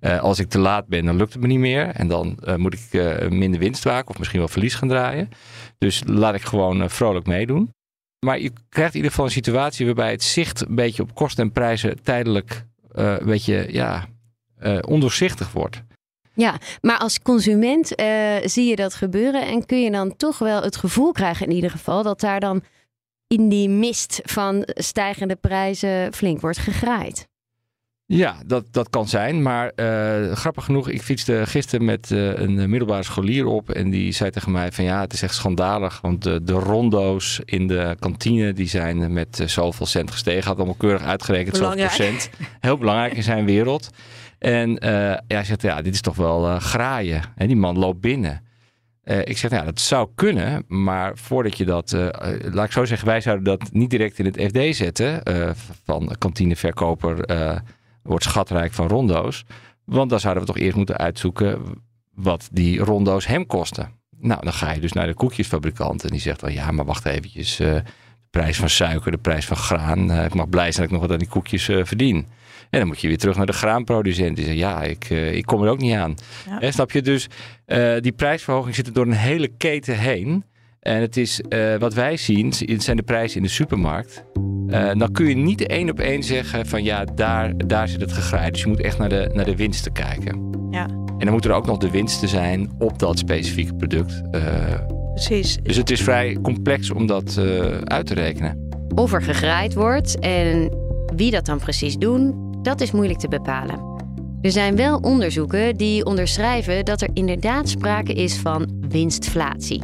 Uh, 0.00 0.20
als 0.20 0.38
ik 0.38 0.48
te 0.48 0.58
laat 0.58 0.86
ben, 0.86 1.04
dan 1.04 1.16
lukt 1.16 1.32
het 1.32 1.42
me 1.42 1.48
niet 1.48 1.58
meer. 1.58 1.86
En 1.86 2.08
dan 2.08 2.38
uh, 2.44 2.54
moet 2.54 2.74
ik 2.74 2.88
uh, 2.90 3.28
minder 3.28 3.60
winst 3.60 3.84
maken 3.84 4.10
of 4.10 4.18
misschien 4.18 4.38
wel 4.38 4.48
verlies 4.48 4.74
gaan 4.74 4.88
draaien. 4.88 5.28
Dus 5.78 6.02
laat 6.06 6.34
ik 6.34 6.42
gewoon 6.42 6.90
vrolijk 6.90 7.26
meedoen. 7.26 7.72
Maar 8.26 8.40
je 8.40 8.52
krijgt 8.68 8.90
in 8.90 8.96
ieder 8.96 9.10
geval 9.10 9.24
een 9.26 9.32
situatie 9.32 9.86
waarbij 9.86 10.10
het 10.10 10.22
zicht 10.22 10.60
een 10.60 10.74
beetje 10.74 11.02
op 11.02 11.14
kosten 11.14 11.44
en 11.44 11.52
prijzen 11.52 12.02
tijdelijk 12.02 12.64
een 12.88 13.26
beetje 13.26 13.66
ja, 13.70 14.08
ondoorzichtig 14.80 15.52
wordt. 15.52 15.82
Ja, 16.34 16.58
maar 16.80 16.98
als 16.98 17.22
consument 17.22 17.92
zie 18.44 18.68
je 18.68 18.76
dat 18.76 18.94
gebeuren 18.94 19.46
en 19.46 19.66
kun 19.66 19.82
je 19.82 19.90
dan 19.90 20.16
toch 20.16 20.38
wel 20.38 20.62
het 20.62 20.76
gevoel 20.76 21.12
krijgen 21.12 21.46
in 21.46 21.54
ieder 21.54 21.70
geval 21.70 22.02
dat 22.02 22.20
daar 22.20 22.40
dan 22.40 22.62
in 23.26 23.48
die 23.48 23.68
mist 23.68 24.20
van 24.24 24.62
stijgende 24.66 25.36
prijzen 25.36 26.12
flink 26.14 26.40
wordt 26.40 26.58
gegraaid. 26.58 27.28
Ja, 28.10 28.36
dat, 28.46 28.64
dat 28.70 28.90
kan 28.90 29.08
zijn. 29.08 29.42
Maar 29.42 29.72
uh, 29.76 30.32
grappig 30.32 30.64
genoeg, 30.64 30.88
ik 30.88 31.02
fietste 31.02 31.42
gisteren 31.46 31.84
met 31.84 32.10
uh, 32.10 32.38
een 32.38 32.70
middelbare 32.70 33.02
scholier 33.02 33.46
op. 33.46 33.70
En 33.70 33.90
die 33.90 34.12
zei 34.12 34.30
tegen 34.30 34.52
mij 34.52 34.72
van 34.72 34.84
ja, 34.84 35.00
het 35.00 35.12
is 35.12 35.22
echt 35.22 35.34
schandalig. 35.34 36.00
Want 36.00 36.22
de, 36.22 36.42
de 36.42 36.52
rondo's 36.52 37.40
in 37.44 37.66
de 37.66 37.96
kantine 37.98 38.52
die 38.52 38.68
zijn 38.68 39.12
met 39.12 39.38
uh, 39.40 39.46
zoveel 39.46 39.86
cent 39.86 40.10
gestegen. 40.10 40.44
Had 40.44 40.56
allemaal 40.56 40.74
keurig 40.74 41.02
uitgerekend, 41.02 41.56
zoveel 41.56 41.86
procent. 41.86 42.30
Heel 42.60 42.78
belangrijk 42.78 43.12
in 43.12 43.22
zijn 43.22 43.44
wereld. 43.44 43.90
En 44.38 44.70
ja, 44.80 45.22
hij 45.26 45.44
zegt 45.44 45.62
ja, 45.62 45.82
dit 45.82 45.94
is 45.94 46.00
toch 46.00 46.16
wel 46.16 46.58
graaien. 46.58 47.22
En 47.36 47.46
die 47.46 47.56
man 47.56 47.78
loopt 47.78 48.00
binnen. 48.00 48.42
ik 49.04 49.38
zeg, 49.38 49.50
ja, 49.50 49.64
dat 49.64 49.80
zou 49.80 50.08
kunnen, 50.14 50.64
maar 50.68 51.12
voordat 51.18 51.58
je 51.58 51.64
dat, 51.64 51.92
laat 52.50 52.64
ik 52.64 52.72
zo 52.72 52.84
zeggen, 52.84 53.08
wij 53.08 53.20
zouden 53.20 53.44
dat 53.44 53.72
niet 53.72 53.90
direct 53.90 54.18
in 54.18 54.24
het 54.24 54.40
FD 54.40 54.76
zetten 54.76 55.22
van 55.84 56.14
kantineverkoper 56.18 57.24
wordt 58.08 58.24
schatrijk 58.24 58.72
van 58.72 58.88
rondo's. 58.88 59.44
Want 59.84 60.10
dan 60.10 60.20
zouden 60.20 60.42
we 60.42 60.48
toch 60.52 60.58
eerst 60.58 60.76
moeten 60.76 60.96
uitzoeken 60.96 61.62
wat 62.14 62.48
die 62.52 62.78
rondo's 62.78 63.26
hem 63.26 63.46
kosten. 63.46 63.92
Nou, 64.20 64.44
dan 64.44 64.52
ga 64.52 64.72
je 64.72 64.80
dus 64.80 64.92
naar 64.92 65.06
de 65.06 65.14
koekjesfabrikant 65.14 66.04
en 66.04 66.10
die 66.10 66.20
zegt 66.20 66.40
wel 66.40 66.50
ja, 66.50 66.70
maar 66.70 66.84
wacht 66.84 67.06
eventjes. 67.06 67.60
Uh, 67.60 67.66
de 67.66 67.82
prijs 68.30 68.56
van 68.56 68.68
suiker, 68.68 69.10
de 69.10 69.18
prijs 69.18 69.46
van 69.46 69.56
graan. 69.56 70.10
Uh, 70.10 70.24
ik 70.24 70.34
mag 70.34 70.48
blij 70.48 70.72
zijn 70.72 70.74
dat 70.74 70.84
ik 70.84 70.90
nog 70.90 71.00
wat 71.00 71.10
aan 71.10 71.18
die 71.18 71.28
koekjes 71.28 71.68
uh, 71.68 71.84
verdien. 71.84 72.26
En 72.70 72.78
dan 72.78 72.88
moet 72.88 73.00
je 73.00 73.08
weer 73.08 73.18
terug 73.18 73.36
naar 73.36 73.46
de 73.46 73.52
graanproducent. 73.52 74.36
Die 74.36 74.44
zegt, 74.44 74.58
ja, 74.58 74.82
ik, 74.82 75.10
ik 75.10 75.46
kom 75.46 75.62
er 75.62 75.70
ook 75.70 75.80
niet 75.80 75.94
aan. 75.94 76.14
Ja. 76.60 76.70
snap 76.70 76.90
je? 76.90 77.02
Dus 77.02 77.28
die 78.00 78.12
prijsverhoging 78.12 78.74
zit 78.74 78.86
er 78.86 78.92
door 78.92 79.06
een 79.06 79.12
hele 79.12 79.48
keten 79.48 79.98
heen. 79.98 80.44
En 80.80 81.00
het 81.00 81.16
is 81.16 81.40
wat 81.78 81.94
wij 81.94 82.16
zien, 82.16 82.52
het 82.58 82.82
zijn 82.82 82.96
de 82.96 83.02
prijzen 83.02 83.36
in 83.36 83.42
de 83.42 83.48
supermarkt. 83.48 84.24
Uh, 84.68 84.90
dan 84.94 85.12
kun 85.12 85.26
je 85.26 85.34
niet 85.34 85.66
één 85.66 85.90
op 85.90 86.00
één 86.00 86.22
zeggen 86.22 86.66
van 86.66 86.82
ja, 86.82 87.04
daar, 87.14 87.52
daar 87.66 87.88
zit 87.88 88.00
het 88.00 88.12
gegraaid. 88.12 88.52
Dus 88.52 88.62
je 88.62 88.68
moet 88.68 88.80
echt 88.80 88.98
naar 88.98 89.08
de, 89.08 89.30
naar 89.32 89.44
de 89.44 89.56
winsten 89.56 89.92
kijken. 89.92 90.50
Ja. 90.70 90.86
En 90.86 91.24
dan 91.24 91.30
moeten 91.30 91.50
er 91.50 91.56
ook 91.56 91.66
nog 91.66 91.78
de 91.78 91.90
winsten 91.90 92.28
zijn 92.28 92.70
op 92.78 92.98
dat 92.98 93.18
specifieke 93.18 93.74
product. 93.74 94.22
Uh, 94.30 94.42
Precies. 95.14 95.58
Dus 95.62 95.76
het 95.76 95.90
is 95.90 96.02
vrij 96.02 96.38
complex 96.42 96.90
om 96.90 97.06
dat 97.06 97.40
uit 97.84 98.06
te 98.06 98.14
rekenen. 98.14 98.68
Of 98.94 99.12
er 99.12 99.22
gegraaid 99.22 99.74
wordt 99.74 100.18
en 100.18 100.70
wie 101.16 101.30
dat 101.30 101.46
dan 101.46 101.58
precies 101.58 101.96
doen, 101.96 102.52
dat 102.62 102.80
is 102.80 102.90
moeilijk 102.90 103.18
te 103.18 103.28
bepalen. 103.28 103.88
Er 104.40 104.50
zijn 104.50 104.76
wel 104.76 104.98
onderzoeken 104.98 105.76
die 105.76 106.04
onderschrijven 106.04 106.84
dat 106.84 107.00
er 107.00 107.08
inderdaad 107.12 107.68
sprake 107.68 108.12
is 108.12 108.36
van 108.36 108.70
winstflatie. 108.88 109.82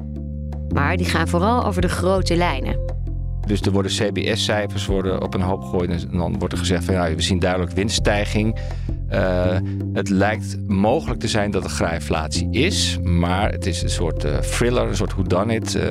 Maar 0.75 0.97
die 0.97 1.07
gaan 1.07 1.29
vooral 1.29 1.67
over 1.67 1.83
de 1.83 1.89
grote 1.89 2.37
lijnen. 2.37 2.94
Dus 3.47 3.61
er 3.61 3.73
worden 3.73 3.93
CBS-cijfers 3.93 4.87
worden 4.87 5.23
op 5.23 5.35
een 5.35 5.41
hoop 5.41 5.63
gegooid. 5.63 5.91
En 5.91 6.19
dan 6.19 6.39
wordt 6.39 6.53
er 6.53 6.59
gezegd 6.59 6.85
van 6.85 6.95
ja, 6.95 7.15
we 7.15 7.23
zien 7.23 7.39
duidelijk 7.39 7.73
winststijging. 7.73 8.59
Uh, 9.11 9.57
het 9.93 10.09
lijkt 10.09 10.59
mogelijk 10.67 11.21
te 11.21 11.29
zijn 11.29 11.51
dat 11.51 11.65
er 11.65 11.71
graaiflatie 11.71 12.49
is. 12.51 12.99
Maar 13.03 13.51
het 13.51 13.67
is 13.67 13.83
een 13.83 13.91
soort 13.91 14.25
uh, 14.25 14.37
thriller, 14.37 14.89
een 14.89 14.97
soort 14.97 15.15
whodunit. 15.15 15.75
Uh, 15.75 15.83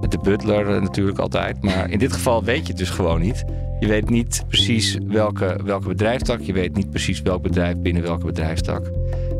met 0.00 0.10
de 0.10 0.18
butler 0.18 0.82
natuurlijk 0.82 1.18
altijd. 1.18 1.62
Maar 1.62 1.90
in 1.90 1.98
dit 1.98 2.12
geval 2.12 2.44
weet 2.44 2.60
je 2.60 2.68
het 2.68 2.76
dus 2.76 2.90
gewoon 2.90 3.20
niet. 3.20 3.44
Je 3.80 3.86
weet 3.86 4.10
niet 4.10 4.44
precies 4.48 4.98
welke, 5.06 5.60
welke 5.64 5.88
bedrijfstak. 5.88 6.40
Je 6.40 6.52
weet 6.52 6.76
niet 6.76 6.90
precies 6.90 7.22
welk 7.22 7.42
bedrijf 7.42 7.76
binnen 7.76 8.02
welke 8.02 8.26
bedrijfstak. 8.26 8.90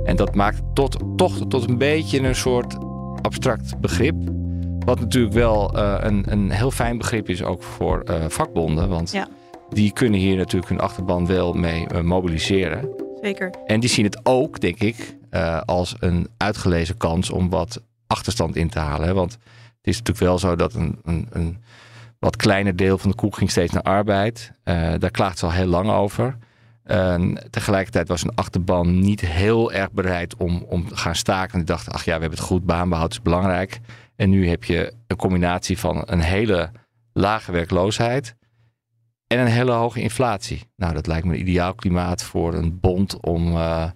En 0.04 0.16
dat 0.16 0.34
maakt 0.34 0.60
tot, 0.74 0.96
toch 1.16 1.46
tot 1.48 1.68
een 1.68 1.78
beetje 1.78 2.20
een 2.20 2.34
soort 2.34 2.76
abstract 3.22 3.80
begrip. 3.80 4.14
Wat 4.84 5.00
natuurlijk 5.00 5.34
wel 5.34 5.76
uh, 5.76 5.96
een, 5.98 6.24
een 6.28 6.50
heel 6.50 6.70
fijn 6.70 6.98
begrip 6.98 7.28
is 7.28 7.42
ook 7.42 7.62
voor 7.62 8.02
uh, 8.10 8.24
vakbonden. 8.28 8.88
Want 8.88 9.12
ja. 9.12 9.28
die 9.70 9.92
kunnen 9.92 10.20
hier 10.20 10.36
natuurlijk 10.36 10.68
hun 10.68 10.80
achterban 10.80 11.26
wel 11.26 11.52
mee 11.52 11.86
uh, 11.94 12.00
mobiliseren. 12.00 12.88
Zeker. 13.20 13.50
En 13.66 13.80
die 13.80 13.88
zien 13.88 14.04
het 14.04 14.20
ook, 14.22 14.60
denk 14.60 14.78
ik, 14.80 15.16
als 15.64 15.94
een 15.98 16.28
uitgelezen 16.36 16.96
kans 16.96 17.30
om 17.30 17.50
wat 17.50 17.82
achterstand 18.06 18.56
in 18.56 18.68
te 18.68 18.78
halen. 18.78 19.06
Hè? 19.06 19.14
Want 19.14 19.32
het 19.32 19.86
is 19.86 19.98
natuurlijk 19.98 20.26
wel 20.26 20.38
zo 20.38 20.56
dat 20.56 20.74
een, 20.74 20.98
een, 21.04 21.28
een 21.30 21.62
wat 22.18 22.36
kleiner 22.36 22.76
deel 22.76 22.98
van 22.98 23.10
de 23.10 23.16
koek 23.16 23.36
ging 23.36 23.50
steeds 23.50 23.72
naar 23.72 23.82
arbeid. 23.82 24.52
daar 24.98 25.10
klaagt 25.10 25.38
ze 25.38 25.44
al 25.44 25.52
heel 25.52 25.66
lang 25.66 25.90
over. 25.90 26.36
Tegelijkertijd 27.50 28.08
was 28.08 28.22
een 28.22 28.34
achterban 28.34 28.98
niet 28.98 29.20
heel 29.20 29.72
erg 29.72 29.92
bereid 29.92 30.36
om, 30.36 30.64
om 30.68 30.88
te 30.88 30.96
gaan 30.96 31.14
staken. 31.14 31.52
En 31.52 31.58
die 31.58 31.66
dachten, 31.66 31.92
ach 31.92 32.04
ja, 32.04 32.14
we 32.14 32.20
hebben 32.20 32.38
het 32.38 32.48
goed, 32.48 32.64
baanbehoud 32.64 33.12
is 33.12 33.22
belangrijk. 33.22 33.80
En 34.16 34.30
nu 34.30 34.48
heb 34.48 34.64
je 34.64 34.92
een 35.06 35.16
combinatie 35.16 35.78
van 35.78 36.02
een 36.06 36.20
hele 36.20 36.70
lage 37.12 37.52
werkloosheid 37.52 38.34
en 39.26 39.38
een 39.38 39.46
hele 39.46 39.72
hoge 39.72 40.00
inflatie. 40.00 40.62
Nou, 40.76 40.94
dat 40.94 41.06
lijkt 41.06 41.26
me 41.26 41.34
een 41.34 41.40
ideaal 41.40 41.74
klimaat 41.74 42.22
voor 42.22 42.54
een 42.54 42.80
bond 42.80 43.20
om, 43.20 43.52
uh, 43.52 43.90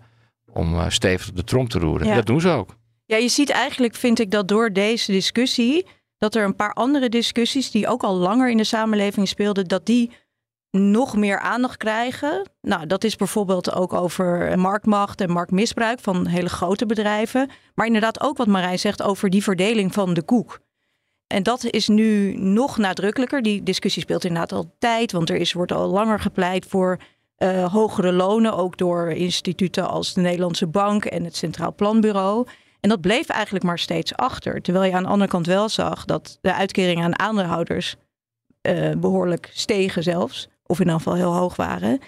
om 0.53 0.75
uh, 0.75 0.85
stevig 0.89 1.29
op 1.29 1.37
de 1.37 1.45
trom 1.45 1.69
te 1.69 1.79
roeren. 1.79 2.07
Ja. 2.07 2.15
Dat 2.15 2.27
doen 2.27 2.41
ze 2.41 2.49
ook. 2.49 2.77
Ja, 3.05 3.17
je 3.17 3.29
ziet 3.29 3.51
eigenlijk, 3.51 3.95
vind 3.95 4.19
ik, 4.21 4.31
dat 4.31 4.49
door 4.49 4.73
deze 4.73 5.13
discussie, 5.13 5.87
dat 6.19 6.35
er 6.35 6.45
een 6.45 6.57
paar 6.57 6.73
andere 6.73 7.09
discussies 7.09 7.71
die 7.71 7.89
ook 7.89 8.03
al 8.03 8.17
langer 8.17 8.51
in 8.51 8.57
de 8.57 8.65
samenleving 8.65 9.29
speelden, 9.29 9.65
dat 9.65 9.87
die 9.87 10.11
nog 10.71 11.17
meer 11.17 11.39
aandacht 11.39 11.77
krijgen. 11.77 12.51
Nou, 12.61 12.87
dat 12.87 13.05
is 13.05 13.17
bijvoorbeeld 13.17 13.73
ook 13.73 13.93
over 13.93 14.59
marktmacht 14.59 15.21
en 15.21 15.31
marktmisbruik 15.31 16.01
van 16.01 16.27
hele 16.27 16.49
grote 16.49 16.87
bedrijven. 16.87 17.51
Maar 17.75 17.87
inderdaad 17.87 18.21
ook 18.21 18.37
wat 18.37 18.47
Marijn 18.47 18.79
zegt 18.79 19.03
over 19.03 19.31
die 19.31 19.43
verdeling 19.43 19.93
van 19.93 20.15
de 20.15 20.23
koek. 20.23 20.61
En 21.27 21.43
dat 21.43 21.65
is 21.65 21.89
nu 21.89 22.37
nog 22.37 22.79
nadrukkelijker. 22.79 23.43
Die 23.43 23.63
discussie 23.63 24.03
speelt 24.03 24.25
inderdaad 24.25 24.53
al 24.53 24.75
tijd, 24.79 25.13
want 25.13 25.31
er 25.31 25.37
is, 25.37 25.53
wordt 25.53 25.73
al 25.73 25.89
langer 25.89 26.21
gepleit 26.21 26.67
voor 26.67 26.99
uh, 27.39 27.73
hogere 27.73 28.13
lonen, 28.13 28.57
ook 28.57 28.77
door 28.77 29.11
instituten 29.11 29.89
als 29.89 30.15
de 30.15 30.21
Nederlandse 30.21 30.67
Bank 30.67 31.05
en 31.05 31.25
het 31.25 31.37
Centraal 31.37 31.75
Planbureau. 31.75 32.47
En 32.81 32.89
dat 32.89 33.01
bleef 33.01 33.29
eigenlijk 33.29 33.65
maar 33.65 33.79
steeds 33.79 34.15
achter. 34.15 34.63
Terwijl 34.63 34.85
je 34.85 34.93
aan 34.97 35.03
de 35.03 35.09
andere 35.09 35.31
kant 35.31 35.47
wel 35.47 35.69
zag 35.69 36.05
dat 36.05 36.39
de 36.41 36.55
uitkeringen 36.55 37.05
aan 37.05 37.19
aandeelhouders 37.19 37.97
uh, 38.63 38.91
behoorlijk 38.97 39.51
stegen 39.53 40.03
zelfs 40.03 40.49
of 40.69 40.79
in 40.79 40.85
ieder 40.85 41.01
geval 41.01 41.15
heel 41.15 41.35
hoog 41.35 41.57
waren. 41.57 42.01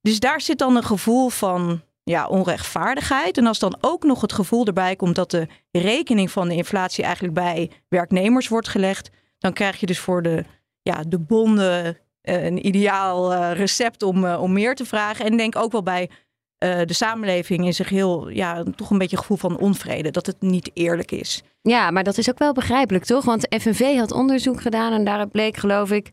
Dus 0.00 0.20
daar 0.20 0.40
zit 0.40 0.58
dan 0.58 0.76
een 0.76 0.84
gevoel 0.84 1.28
van 1.28 1.82
ja, 2.02 2.26
onrechtvaardigheid. 2.26 3.38
En 3.38 3.46
als 3.46 3.58
dan 3.58 3.76
ook 3.80 4.02
nog 4.02 4.20
het 4.20 4.32
gevoel 4.32 4.66
erbij 4.66 4.96
komt 4.96 5.14
dat 5.14 5.30
de 5.30 5.48
rekening 5.70 6.30
van 6.30 6.48
de 6.48 6.54
inflatie 6.54 7.04
eigenlijk 7.04 7.34
bij 7.34 7.70
werknemers 7.88 8.48
wordt 8.48 8.68
gelegd, 8.68 9.10
dan 9.38 9.52
krijg 9.52 9.80
je 9.80 9.86
dus 9.86 9.98
voor 9.98 10.22
de, 10.22 10.44
ja, 10.82 11.02
de 11.08 11.18
bonden 11.18 11.98
een 12.22 12.66
ideaal 12.66 13.32
uh, 13.32 13.52
recept 13.52 14.02
om, 14.02 14.24
uh, 14.24 14.42
om 14.42 14.52
meer 14.52 14.74
te 14.74 14.84
vragen. 14.84 15.24
En 15.24 15.36
denk 15.36 15.56
ook 15.56 15.72
wel 15.72 15.82
bij 15.82 16.10
de 16.58 16.92
samenleving 16.92 17.64
in 17.64 17.74
zich 17.74 17.88
heel, 17.88 18.28
ja, 18.28 18.62
toch 18.62 18.90
een 18.90 18.98
beetje 18.98 19.16
gevoel 19.16 19.36
van 19.36 19.58
onvrede, 19.58 20.10
dat 20.10 20.26
het 20.26 20.40
niet 20.40 20.70
eerlijk 20.74 21.10
is. 21.10 21.42
Ja, 21.62 21.90
maar 21.90 22.04
dat 22.04 22.18
is 22.18 22.30
ook 22.30 22.38
wel 22.38 22.52
begrijpelijk, 22.52 23.04
toch? 23.04 23.24
Want 23.24 23.46
FNV 23.60 23.96
had 23.96 24.12
onderzoek 24.12 24.60
gedaan 24.60 24.92
en 24.92 25.04
daaruit 25.04 25.30
bleek, 25.30 25.56
geloof 25.56 25.90
ik, 25.90 26.12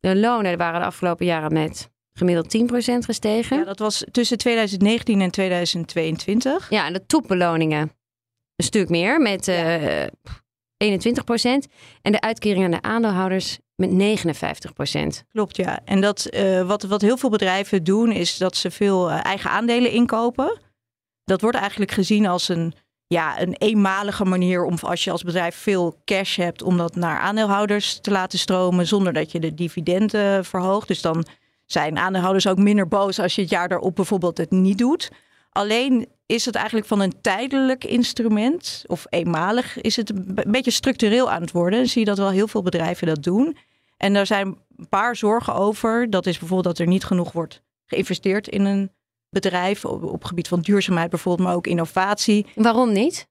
de 0.00 0.16
lonen 0.16 0.58
waren 0.58 0.80
de 0.80 0.86
afgelopen 0.86 1.26
jaren 1.26 1.52
met 1.52 1.90
gemiddeld 2.12 2.56
10% 2.56 2.98
gestegen. 2.98 3.58
Ja, 3.58 3.64
dat 3.64 3.78
was 3.78 4.04
tussen 4.10 4.38
2019 4.38 5.20
en 5.20 5.30
2022. 5.30 6.70
Ja, 6.70 6.86
en 6.86 6.92
de 6.92 7.06
topbeloningen 7.06 7.92
een 8.56 8.64
stuk 8.64 8.88
meer 8.88 9.20
met 9.20 9.48
uh, 9.48 10.04
21%. 10.04 10.06
En 12.02 12.12
de 12.12 12.20
uitkering 12.20 12.64
aan 12.64 12.70
de 12.70 12.82
aandeelhouders 12.82 13.58
met 13.74 13.90
59%. 13.90 15.26
Klopt, 15.32 15.56
ja. 15.56 15.80
En 15.84 16.00
dat, 16.00 16.28
uh, 16.34 16.66
wat, 16.66 16.82
wat 16.82 17.00
heel 17.00 17.16
veel 17.16 17.30
bedrijven 17.30 17.84
doen, 17.84 18.12
is 18.12 18.36
dat 18.36 18.56
ze 18.56 18.70
veel 18.70 19.10
uh, 19.10 19.24
eigen 19.24 19.50
aandelen 19.50 19.90
inkopen. 19.90 20.60
Dat 21.24 21.40
wordt 21.40 21.56
eigenlijk 21.56 21.90
gezien 21.90 22.26
als 22.26 22.48
een, 22.48 22.74
ja, 23.08 23.40
een 23.40 23.54
eenmalige 23.58 24.24
manier 24.24 24.64
om 24.64 24.74
als 24.80 25.04
je 25.04 25.10
als 25.10 25.22
bedrijf 25.22 25.56
veel 25.56 26.00
cash 26.04 26.36
hebt, 26.36 26.62
om 26.62 26.76
dat 26.76 26.96
naar 26.96 27.18
aandeelhouders 27.18 28.00
te 28.00 28.10
laten 28.10 28.38
stromen 28.38 28.86
zonder 28.86 29.12
dat 29.12 29.32
je 29.32 29.40
de 29.40 29.54
dividenden 29.54 30.44
verhoogt. 30.44 30.88
Dus 30.88 31.00
dan 31.00 31.26
zijn 31.66 31.98
aandeelhouders 31.98 32.46
ook 32.46 32.58
minder 32.58 32.88
boos 32.88 33.18
als 33.18 33.34
je 33.34 33.40
het 33.40 33.50
jaar 33.50 33.68
daarop 33.68 33.94
bijvoorbeeld 33.94 34.38
het 34.38 34.50
niet 34.50 34.78
doet. 34.78 35.10
Alleen 35.50 36.08
is 36.26 36.44
het 36.44 36.54
eigenlijk 36.54 36.86
van 36.86 37.00
een 37.00 37.20
tijdelijk 37.20 37.84
instrument, 37.84 38.84
of 38.86 39.06
eenmalig, 39.08 39.80
is 39.80 39.96
het 39.96 40.10
een 40.10 40.44
beetje 40.50 40.70
structureel 40.70 41.30
aan 41.30 41.40
het 41.40 41.52
worden. 41.52 41.78
Dan 41.78 41.88
zie 41.88 42.00
je 42.00 42.06
dat 42.06 42.18
wel 42.18 42.30
heel 42.30 42.48
veel 42.48 42.62
bedrijven 42.62 43.06
dat 43.06 43.22
doen. 43.22 43.56
En 43.96 44.12
daar 44.12 44.26
zijn 44.26 44.46
een 44.76 44.88
paar 44.88 45.16
zorgen 45.16 45.54
over. 45.54 46.10
Dat 46.10 46.26
is 46.26 46.38
bijvoorbeeld 46.38 46.76
dat 46.76 46.86
er 46.86 46.92
niet 46.92 47.04
genoeg 47.04 47.32
wordt 47.32 47.62
geïnvesteerd 47.86 48.48
in 48.48 48.64
een 48.64 48.90
bedrijf. 49.30 49.84
Op, 49.84 50.02
op 50.02 50.24
gebied 50.24 50.48
van 50.48 50.60
duurzaamheid 50.60 51.10
bijvoorbeeld, 51.10 51.48
maar 51.48 51.56
ook 51.56 51.66
innovatie. 51.66 52.46
Waarom 52.54 52.92
niet? 52.92 53.28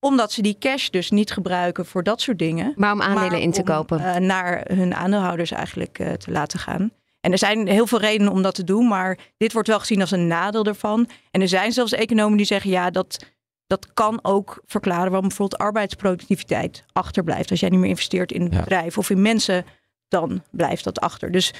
Omdat 0.00 0.32
ze 0.32 0.42
die 0.42 0.56
cash 0.58 0.88
dus 0.88 1.10
niet 1.10 1.30
gebruiken 1.30 1.86
voor 1.86 2.02
dat 2.02 2.20
soort 2.20 2.38
dingen. 2.38 2.72
Maar 2.76 2.92
om 2.92 3.02
aandelen 3.02 3.30
maar 3.30 3.40
in 3.40 3.52
te 3.52 3.60
om, 3.60 3.66
kopen. 3.66 4.00
Uh, 4.00 4.16
naar 4.16 4.64
hun 4.72 4.94
aandeelhouders 4.94 5.50
eigenlijk 5.50 5.98
uh, 5.98 6.12
te 6.12 6.30
laten 6.30 6.58
gaan. 6.58 6.90
En 7.20 7.32
er 7.32 7.38
zijn 7.38 7.66
heel 7.68 7.86
veel 7.86 8.00
redenen 8.00 8.32
om 8.32 8.42
dat 8.42 8.54
te 8.54 8.64
doen, 8.64 8.88
maar 8.88 9.18
dit 9.36 9.52
wordt 9.52 9.68
wel 9.68 9.78
gezien 9.78 10.00
als 10.00 10.10
een 10.10 10.26
nadeel 10.26 10.64
ervan. 10.64 11.08
En 11.30 11.40
er 11.40 11.48
zijn 11.48 11.72
zelfs 11.72 11.92
economen 11.92 12.36
die 12.36 12.46
zeggen, 12.46 12.70
ja, 12.70 12.90
dat, 12.90 13.24
dat 13.66 13.92
kan 13.94 14.18
ook 14.22 14.62
verklaren 14.66 15.10
waarom 15.10 15.28
bijvoorbeeld 15.28 15.60
arbeidsproductiviteit 15.60 16.84
achterblijft. 16.92 17.50
Als 17.50 17.60
jij 17.60 17.68
niet 17.68 17.80
meer 17.80 17.88
investeert 17.88 18.32
in 18.32 18.42
het 18.42 18.52
Ja. 18.52 18.58
bedrijf 18.58 18.98
of 18.98 19.10
in 19.10 19.22
mensen, 19.22 19.64
dan 20.08 20.42
blijft 20.50 20.84
dat 20.84 21.00
achter. 21.00 21.32
Dus 21.32 21.54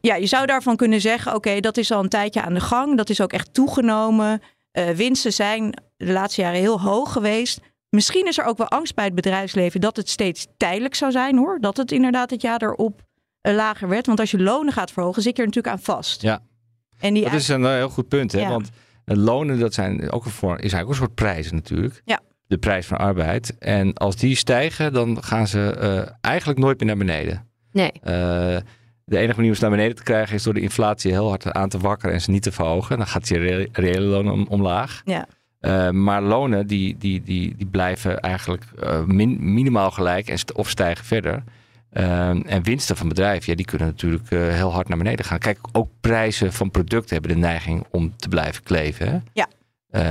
ja, 0.00 0.14
je 0.14 0.26
zou 0.26 0.46
daarvan 0.46 0.76
kunnen 0.76 1.00
zeggen, 1.00 1.34
oké, 1.34 1.60
dat 1.60 1.76
is 1.76 1.90
al 1.92 2.02
een 2.02 2.08
tijdje 2.08 2.42
aan 2.42 2.54
de 2.54 2.60
gang. 2.60 2.96
Dat 2.96 3.10
is 3.10 3.20
ook 3.20 3.32
echt 3.32 3.54
toegenomen. 3.54 4.42
Eh, 4.70 4.90
winsten 4.90 5.32
zijn 5.32 5.82
de 5.96 6.12
laatste 6.12 6.40
jaren 6.40 6.60
heel 6.60 6.80
hoog 6.80 7.12
geweest. 7.12 7.60
Misschien 7.88 8.26
is 8.26 8.38
er 8.38 8.44
ook 8.44 8.58
wel 8.58 8.68
angst 8.68 8.94
bij 8.94 9.04
het 9.04 9.14
bedrijfsleven 9.14 9.80
dat 9.80 9.96
het 9.96 10.08
steeds 10.08 10.46
tijdelijk 10.56 10.94
zou 10.94 11.12
zijn 11.12 11.36
hoor. 11.36 11.60
Dat 11.60 11.76
het 11.76 11.92
inderdaad 11.92 12.30
het 12.30 12.42
jaar 12.42 12.62
erop 12.62 13.02
eh, 13.40 13.54
lager 13.54 13.88
werd. 13.88 14.06
Want 14.06 14.20
als 14.20 14.30
je 14.30 14.38
lonen 14.38 14.72
gaat 14.72 14.90
verhogen, 14.90 15.22
zit 15.22 15.36
je 15.36 15.42
er 15.42 15.48
natuurlijk 15.48 15.74
aan 15.74 15.82
vast. 15.82 16.22
Ja. 16.22 16.40
En 16.98 17.14
die 17.14 17.22
Dat 17.22 17.32
is 17.32 17.48
een 17.48 17.64
eh, 17.64 17.72
heel 17.72 17.88
goed 17.88 18.08
punt, 18.08 18.32
hè? 18.32 18.40
Ja. 18.40 18.48
Want 18.48 18.70
lonen, 19.04 19.58
dat 19.58 19.74
zijn 19.74 20.10
ook 20.10 20.24
een 20.24 20.30
vorm, 20.30 20.52
is 20.52 20.60
eigenlijk 20.60 20.84
ook 20.84 20.90
een 20.90 20.96
soort 21.06 21.14
prijzen 21.14 21.54
natuurlijk. 21.54 22.02
Ja. 22.04 22.20
De 22.46 22.58
prijs 22.58 22.86
van 22.86 22.98
arbeid. 22.98 23.58
En 23.58 23.94
als 23.94 24.16
die 24.16 24.36
stijgen, 24.36 24.92
dan 24.92 25.22
gaan 25.22 25.46
ze 25.46 25.76
eh, 25.76 26.14
eigenlijk 26.20 26.58
nooit 26.58 26.78
meer 26.78 26.88
naar 26.88 27.06
beneden. 27.06 27.48
Nee. 27.72 27.92
De 29.12 29.18
enige 29.18 29.34
manier 29.36 29.50
om 29.50 29.56
ze 29.56 29.62
naar 29.62 29.70
beneden 29.70 29.96
te 29.96 30.02
krijgen 30.02 30.34
is 30.34 30.42
door 30.42 30.54
de 30.54 30.60
inflatie 30.60 31.10
heel 31.12 31.28
hard 31.28 31.52
aan 31.52 31.68
te 31.68 31.78
wakkeren 31.78 32.14
en 32.14 32.20
ze 32.20 32.30
niet 32.30 32.42
te 32.42 32.52
verhogen. 32.52 32.96
Dan 32.96 33.06
gaat 33.06 33.28
je 33.28 33.68
reële, 33.72 34.30
om- 34.32 34.46
omlaag. 34.48 35.02
Ja. 35.04 35.26
Eh, 35.60 35.90
maar 35.90 36.22
lonen 36.22 36.66
die, 36.66 36.96
die, 36.98 37.22
die, 37.22 37.56
die 37.56 37.66
blijven 37.66 38.20
eigenlijk 38.20 38.64
eh, 38.80 39.04
min- 39.04 39.52
minimaal 39.54 39.90
gelijk 39.90 40.28
en 40.28 40.38
st- 40.38 40.52
of 40.52 40.68
stijgen 40.68 41.04
verder. 41.04 41.42
Eh, 41.90 42.28
en 42.28 42.62
winsten 42.62 42.96
van 42.96 43.08
bedrijven, 43.08 43.50
ja, 43.50 43.56
die 43.56 43.64
kunnen 43.66 43.86
natuurlijk 43.86 44.30
eh, 44.30 44.38
heel 44.48 44.72
hard 44.72 44.88
naar 44.88 44.98
beneden 44.98 45.24
gaan. 45.24 45.38
Kijk, 45.38 45.58
ook 45.72 45.88
prijzen 46.00 46.52
van 46.52 46.70
producten 46.70 47.12
hebben 47.16 47.32
de 47.34 47.40
neiging 47.46 47.84
om 47.90 48.16
te 48.16 48.28
blijven 48.28 48.62
kleven. 48.62 49.08
Hè? 49.10 49.18
Ja. 49.32 49.48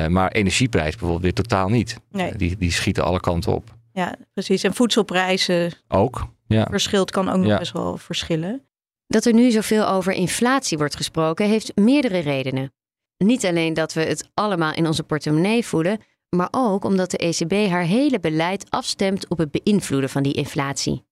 Maar 0.10 0.32
energieprijs 0.32 0.90
bijvoorbeeld 0.92 1.22
weer 1.22 1.34
totaal 1.34 1.70
niet. 1.70 2.00
Nee. 2.12 2.36
Die, 2.36 2.58
die 2.58 2.72
schieten 2.72 3.04
alle 3.04 3.20
kanten 3.20 3.54
op. 3.54 3.74
Ja, 3.94 4.16
precies. 4.34 4.64
En 4.64 4.74
voedselprijzen 4.74 5.72
Ook, 5.88 6.28
ja. 6.48 6.68
verschilt 6.70 7.12
kan 7.12 7.30
ook 7.30 7.38
nog 7.38 7.46
Ja. 7.48 7.58
best 7.58 7.72
wel 7.72 7.98
verschillen. 7.98 8.62
Dat 9.12 9.26
er 9.26 9.34
nu 9.34 9.52
zoveel 9.52 9.88
over 9.88 10.14
inflatie 10.14 10.78
wordt 10.78 10.96
gesproken, 10.96 11.48
heeft 11.48 11.76
meerdere 11.76 12.20
redenen. 12.20 12.74
Niet 13.18 13.46
alleen 13.46 13.74
dat 13.74 13.94
we 13.94 14.02
het 14.02 14.30
allemaal 14.34 14.74
in 14.74 14.88
onze 14.88 15.04
portemonnee 15.04 15.66
voelen, 15.66 16.00
maar 16.30 16.48
ook 16.52 16.84
omdat 16.84 17.12
de 17.12 17.18
ECB 17.18 17.70
haar 17.70 17.84
hele 17.84 18.20
beleid 18.20 18.70
afstemt 18.70 19.28
op 19.28 19.38
het 19.38 19.52
beïnvloeden 19.52 20.10
van 20.10 20.24
die 20.24 20.34
inflatie. 20.34 21.06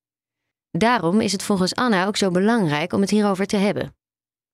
Daarom 0.72 1.22
is 1.22 1.32
het 1.32 1.44
volgens 1.44 1.76
Anna 1.76 2.06
ook 2.06 2.18
zo 2.18 2.32
belangrijk 2.32 2.94
om 2.94 3.02
het 3.02 3.10
hierover 3.10 3.46
te 3.46 3.58
hebben. 3.58 3.96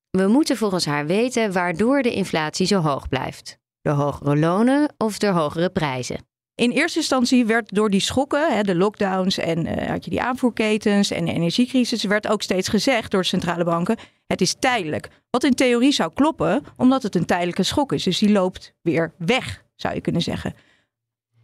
We 0.09 0.27
moeten 0.27 0.57
volgens 0.57 0.85
haar 0.85 1.05
weten 1.05 1.51
waardoor 1.51 2.01
de 2.01 2.13
inflatie 2.13 2.65
zo 2.65 2.79
hoog 2.79 3.07
blijft. 3.07 3.57
Door 3.81 3.93
hogere 3.93 4.37
lonen 4.37 4.93
of 4.97 5.17
door 5.17 5.33
hogere 5.33 5.69
prijzen. 5.69 6.27
In 6.55 6.71
eerste 6.71 6.99
instantie 6.99 7.45
werd 7.45 7.73
door 7.73 7.89
die 7.89 7.99
schokken, 7.99 8.53
hè, 8.53 8.61
de 8.61 8.75
lockdowns 8.75 9.37
en 9.37 9.65
eh, 9.65 9.89
had 9.89 10.03
je 10.03 10.09
die 10.09 10.21
aanvoerketens 10.21 11.11
en 11.11 11.25
de 11.25 11.31
energiecrisis, 11.31 12.03
werd 12.03 12.27
ook 12.27 12.41
steeds 12.41 12.67
gezegd 12.67 13.11
door 13.11 13.21
de 13.21 13.27
centrale 13.27 13.63
banken: 13.63 13.97
het 14.27 14.41
is 14.41 14.55
tijdelijk. 14.59 15.09
Wat 15.29 15.43
in 15.43 15.53
theorie 15.53 15.91
zou 15.91 16.11
kloppen, 16.13 16.63
omdat 16.77 17.03
het 17.03 17.15
een 17.15 17.25
tijdelijke 17.25 17.63
schok 17.63 17.93
is. 17.93 18.03
Dus 18.03 18.19
die 18.19 18.31
loopt 18.31 18.73
weer 18.81 19.13
weg, 19.17 19.63
zou 19.75 19.93
je 19.95 20.01
kunnen 20.01 20.21
zeggen. 20.21 20.53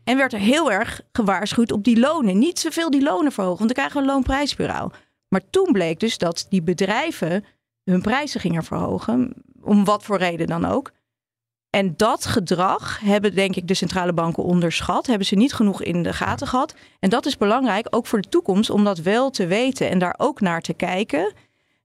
En 0.03 0.17
werd 0.17 0.33
er 0.33 0.39
heel 0.39 0.71
erg 0.71 1.01
gewaarschuwd 1.11 1.71
op 1.71 1.83
die 1.83 1.99
lonen. 1.99 2.39
Niet 2.39 2.59
zoveel 2.59 2.89
die 2.89 3.03
lonen 3.03 3.31
verhogen, 3.31 3.65
want 3.65 3.75
dan 3.75 3.85
krijgen 3.85 3.95
we 3.95 4.07
een 4.07 4.13
loonprijsspiraal. 4.13 4.91
Maar 5.27 5.41
toen 5.49 5.71
bleek 5.71 5.99
dus 5.99 6.17
dat 6.17 6.45
die 6.49 6.61
bedrijven 6.61 7.45
hun 7.83 8.01
prijzen 8.01 8.39
gingen 8.39 8.63
verhogen, 8.63 9.33
om 9.61 9.83
wat 9.85 10.03
voor 10.03 10.17
reden 10.17 10.47
dan 10.47 10.65
ook. 10.65 10.91
En 11.71 11.93
dat 11.97 12.25
gedrag 12.25 12.99
hebben, 12.99 13.35
denk 13.35 13.55
ik, 13.55 13.67
de 13.67 13.73
centrale 13.73 14.13
banken 14.13 14.43
onderschat. 14.43 15.07
Hebben 15.07 15.27
ze 15.27 15.35
niet 15.35 15.53
genoeg 15.53 15.83
in 15.83 16.03
de 16.03 16.13
gaten 16.13 16.47
gehad. 16.47 16.75
En 16.99 17.09
dat 17.09 17.25
is 17.25 17.37
belangrijk, 17.37 17.87
ook 17.89 18.07
voor 18.07 18.21
de 18.21 18.29
toekomst, 18.29 18.69
om 18.69 18.83
dat 18.83 18.97
wel 18.97 19.29
te 19.29 19.47
weten 19.47 19.89
en 19.89 19.99
daar 19.99 20.15
ook 20.17 20.41
naar 20.41 20.61
te 20.61 20.73
kijken. 20.73 21.33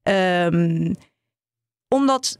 Ehm, 0.02 0.94
omdat 1.88 2.38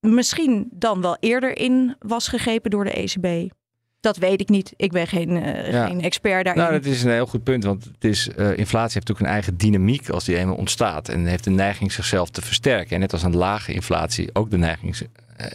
misschien 0.00 0.68
dan 0.72 1.00
wel 1.00 1.16
eerder 1.20 1.58
in 1.58 1.96
was 1.98 2.28
gegrepen 2.28 2.70
door 2.70 2.84
de 2.84 2.98
ECB. 2.98 3.52
Dat 4.00 4.16
weet 4.16 4.40
ik 4.40 4.48
niet. 4.48 4.72
Ik 4.76 4.92
ben 4.92 5.06
geen, 5.06 5.42
eh, 5.42 5.72
Ja. 5.72 5.86
geen 5.86 6.00
expert 6.00 6.44
daarin. 6.44 6.62
Nou, 6.62 6.74
dat 6.74 6.84
is 6.84 7.02
een 7.02 7.10
heel 7.10 7.26
goed 7.26 7.42
punt. 7.42 7.64
Want 7.64 7.84
het 7.84 8.04
is, 8.04 8.28
eh, 8.28 8.36
inflatie 8.56 8.92
heeft 8.94 9.08
natuurlijk 9.08 9.20
een 9.20 9.32
eigen 9.32 9.56
dynamiek 9.56 10.08
als 10.08 10.24
die 10.24 10.36
eenmaal 10.36 10.56
ontstaat. 10.56 11.08
En 11.08 11.26
heeft 11.26 11.44
de 11.44 11.50
neiging 11.50 11.92
zichzelf 11.92 12.30
te 12.30 12.42
versterken. 12.42 12.94
En 12.94 13.00
net 13.00 13.12
als 13.12 13.22
een 13.22 13.36
lage 13.36 13.72
inflatie 13.72 14.30
ook 14.32 14.50
de 14.50 14.58
neiging 14.58 14.96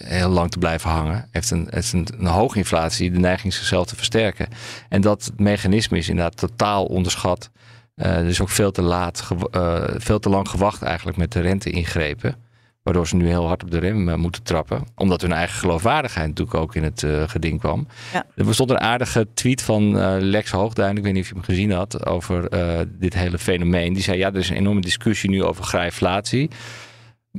heel 0.04 0.30
lang 0.30 0.52
te 0.52 0.58
blijven 0.58 0.90
hangen. 0.90 1.28
Heeft 1.32 1.52
een, 1.52 1.68
heeft 1.70 1.94
een, 1.94 2.08
een 2.18 2.25
hoge 2.25 2.58
inflatie 2.58 3.12
de 3.12 3.20
neiging 3.20 3.54
zichzelf 3.54 3.86
te 3.86 3.96
versterken. 3.96 4.48
En 4.90 5.02
dat 5.02 5.32
mechanisme 5.38 5.98
is 5.98 6.10
inderdaad 6.10 6.38
totaal 6.38 6.86
onderschat. 6.86 7.50
Eh 7.96 8.18
dus 8.18 8.42
ook 8.42 8.50
veel 8.50 8.72
te 8.72 8.82
laat, 8.82 9.28
eh, 9.52 9.84
veel 9.98 10.20
te 10.20 10.30
lang 10.30 10.50
gewacht 10.50 10.82
eigenlijk 10.82 11.18
met 11.18 11.32
de 11.32 11.40
rente-ingrepen. 11.40 12.36
Waardoor 12.84 13.08
ze 13.08 13.16
nu 13.16 13.28
heel 13.28 13.48
hard 13.48 13.63
op 13.63 13.72
de 13.72 13.80
rem 13.80 14.10
eh, 14.10 14.16
moeten 14.16 14.44
trappen. 14.44 14.84
Omdat 14.96 15.22
hun 15.22 15.32
eigen 15.32 15.60
geloofwaardigheid 15.60 16.28
natuurlijk 16.28 16.58
ook 16.58 16.75
in 16.75 16.84
het 16.84 17.04
eh, 17.04 17.24
geding 17.28 17.60
kwam. 17.60 17.88
Ja. 18.13 18.25
Er 18.36 18.46
bestond 18.46 18.70
een 18.70 18.80
aardige 18.80 19.28
tweet 19.34 19.62
van 19.62 20.00
eh, 20.00 20.16
Lex 20.20 20.52
Hoogduin. 20.52 20.98
Ik 20.98 21.04
weet 21.04 21.13
niet 21.13 21.22
of 21.22 21.28
je 21.28 21.34
hem 21.34 21.44
gezien 21.44 21.72
had. 21.72 22.06
Over 22.06 22.50
eh, 22.50 22.80
dit 22.88 23.13
hele 23.13 23.38
fenomeen. 23.38 23.94
Die 23.94 24.04
zei 24.04 24.18
ja 24.18 24.28
er 24.28 24.36
is 24.36 24.50
een 24.50 24.56
enorme 24.56 24.82
discussie 24.82 25.30
nu 25.30 25.44
over 25.44 25.63
grijflatie. 25.63 26.50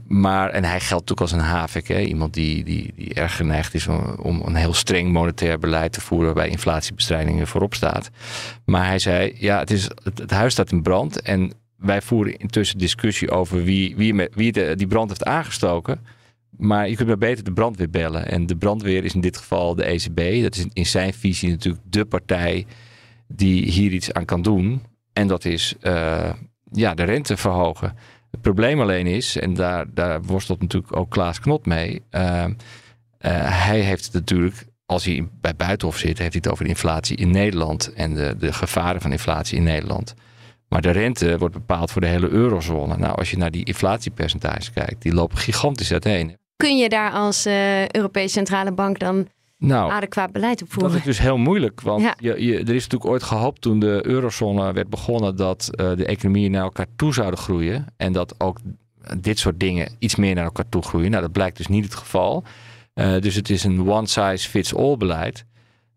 Maar, 0.02 0.50
en 0.50 0.64
hij 0.64 0.80
geldt 0.80 1.08
natuurlijk 1.08 1.20
als 1.20 1.32
een 1.32 1.54
havik. 1.56 1.88
Hè? 1.88 2.00
Iemand 2.00 2.34
die, 2.34 2.64
die, 2.64 2.92
die 2.96 3.14
erg 3.14 3.36
geneigd 3.36 3.74
is 3.74 3.86
om, 4.18 4.42
een 4.44 4.54
heel 4.54 4.74
streng 4.74 5.12
monetair 5.12 5.58
beleid 5.58 5.92
te 5.92 6.00
voeren. 6.00 6.26
Waarbij 6.26 6.48
inflatiebestrijding 6.48 7.48
voorop 7.48 7.74
staat. 7.74 8.10
Maar 8.64 8.86
hij 8.86 8.98
zei 8.98 9.34
ja 9.38 9.58
het, 9.58 9.70
is, 9.70 9.88
het, 10.02 10.30
huis 10.30 10.52
staat 10.52 10.72
in 10.72 10.82
brand. 10.82 11.20
En 11.20 11.52
wij 11.76 12.02
voeren 12.02 12.36
intussen 12.36 12.78
discussie 12.78 13.30
over 13.30 13.62
wie, 13.62 13.96
wie, 13.96 14.28
wie 14.32 14.52
de, 14.52 14.74
die 14.76 14.86
brand 14.86 15.08
heeft 15.08 15.24
aangestoken. 15.24 16.00
Maar 16.56 16.88
je 16.88 16.96
kunt 16.96 17.08
maar 17.08 17.18
beter 17.18 17.44
de 17.44 17.52
brandweer 17.52 17.90
bellen. 17.90 18.28
En 18.28 18.46
de 18.46 18.56
brandweer 18.56 19.04
is 19.04 19.14
in 19.14 19.20
dit 19.20 19.36
geval 19.36 19.74
de 19.74 19.84
ECB. 19.84 20.42
Dat 20.42 20.56
is 20.56 20.66
in 20.72 20.86
zijn 20.86 21.14
visie 21.14 21.50
natuurlijk 21.50 21.84
de 21.90 22.04
partij 22.04 22.66
die 23.28 23.70
hier 23.70 23.92
iets 23.92 24.12
aan 24.12 24.24
kan 24.24 24.42
doen. 24.42 24.82
En 25.12 25.28
dat 25.28 25.44
is 25.44 25.74
eh, 25.80 26.30
ja, 26.72 26.94
de 26.94 27.02
rente 27.04 27.36
verhogen. 27.36 27.96
Het 28.34 28.42
probleem 28.42 28.80
alleen 28.80 29.06
is, 29.06 29.36
en 29.36 29.54
daar, 29.54 29.86
daar 29.94 30.22
worstelt 30.22 30.60
natuurlijk 30.60 30.96
ook 30.96 31.10
Klaas 31.10 31.40
Knot 31.40 31.66
mee. 31.66 32.02
eh, 32.10 32.44
eh, 32.44 32.50
hij 33.66 33.80
heeft 33.80 34.12
natuurlijk, 34.12 34.64
als 34.86 35.04
hij 35.04 35.28
bij 35.40 35.56
Buitenhof 35.56 35.96
zit, 35.96 36.18
heeft 36.18 36.32
hij 36.32 36.40
het 36.42 36.48
over 36.48 36.64
de 36.64 36.70
inflatie 36.70 37.16
in 37.16 37.30
Nederland. 37.30 37.92
En 37.92 38.14
de, 38.14 38.36
de 38.38 38.52
gevaren 38.52 39.00
van 39.00 39.12
inflatie 39.12 39.56
in 39.56 39.62
Nederland. 39.62 40.14
Maar 40.68 40.82
de 40.82 40.90
rente 40.90 41.38
wordt 41.38 41.54
bepaald 41.54 41.90
voor 41.90 42.00
de 42.00 42.06
hele 42.06 42.28
eurozone. 42.28 42.96
Nou, 42.96 43.16
als 43.16 43.30
je 43.30 43.36
naar 43.36 43.50
die 43.50 43.64
inflatiepercentages 43.64 44.72
kijkt, 44.72 45.02
die 45.02 45.14
lopen 45.14 45.38
gigantisch 45.38 45.92
uiteen. 45.92 46.36
Kun 46.56 46.76
je 46.76 46.88
daar 46.88 47.10
als 47.10 47.46
eh, 47.46 47.88
Europese 47.88 48.32
Centrale 48.32 48.72
Bank 48.72 48.98
dan 48.98 49.28
Nou, 49.66 49.90
adequaat 49.90 50.32
beleid 50.32 50.62
op 50.62 50.68
dat 50.78 50.94
is 50.94 51.02
dus 51.02 51.18
heel 51.18 51.36
moeilijk. 51.38 51.80
Want 51.80 52.02
Ja. 52.02 52.14
je, 52.18 52.44
je, 52.44 52.52
er 52.52 52.74
is 52.74 52.82
natuurlijk 52.82 53.10
ooit 53.10 53.22
gehoopt 53.22 53.60
toen 53.60 53.78
de 53.78 54.00
eurozone 54.02 54.72
werd 54.72 54.88
begonnen 54.88 55.36
dat 55.36 55.68
eh, 55.70 55.96
de 55.96 56.04
economieën 56.06 56.50
naar 56.50 56.62
elkaar 56.62 56.86
toe 56.96 57.14
zouden 57.14 57.38
groeien. 57.38 57.86
En 57.96 58.12
dat 58.12 58.34
ook 58.40 58.58
dit 59.18 59.38
soort 59.38 59.60
dingen 59.60 59.88
iets 59.98 60.16
meer 60.16 60.34
naar 60.34 60.44
elkaar 60.44 60.68
toe 60.68 60.82
groeien. 60.82 61.10
Nou, 61.10 61.22
dat 61.22 61.32
blijkt 61.32 61.56
dus 61.56 61.66
niet 61.66 61.84
het 61.84 61.94
geval. 61.94 62.44
Eh, 62.94 63.20
dus 63.20 63.34
het 63.34 63.50
is 63.50 63.64
een 63.64 63.88
one 63.88 64.06
size 64.06 64.48
fits 64.48 64.74
all 64.74 64.96
beleid. 64.96 65.44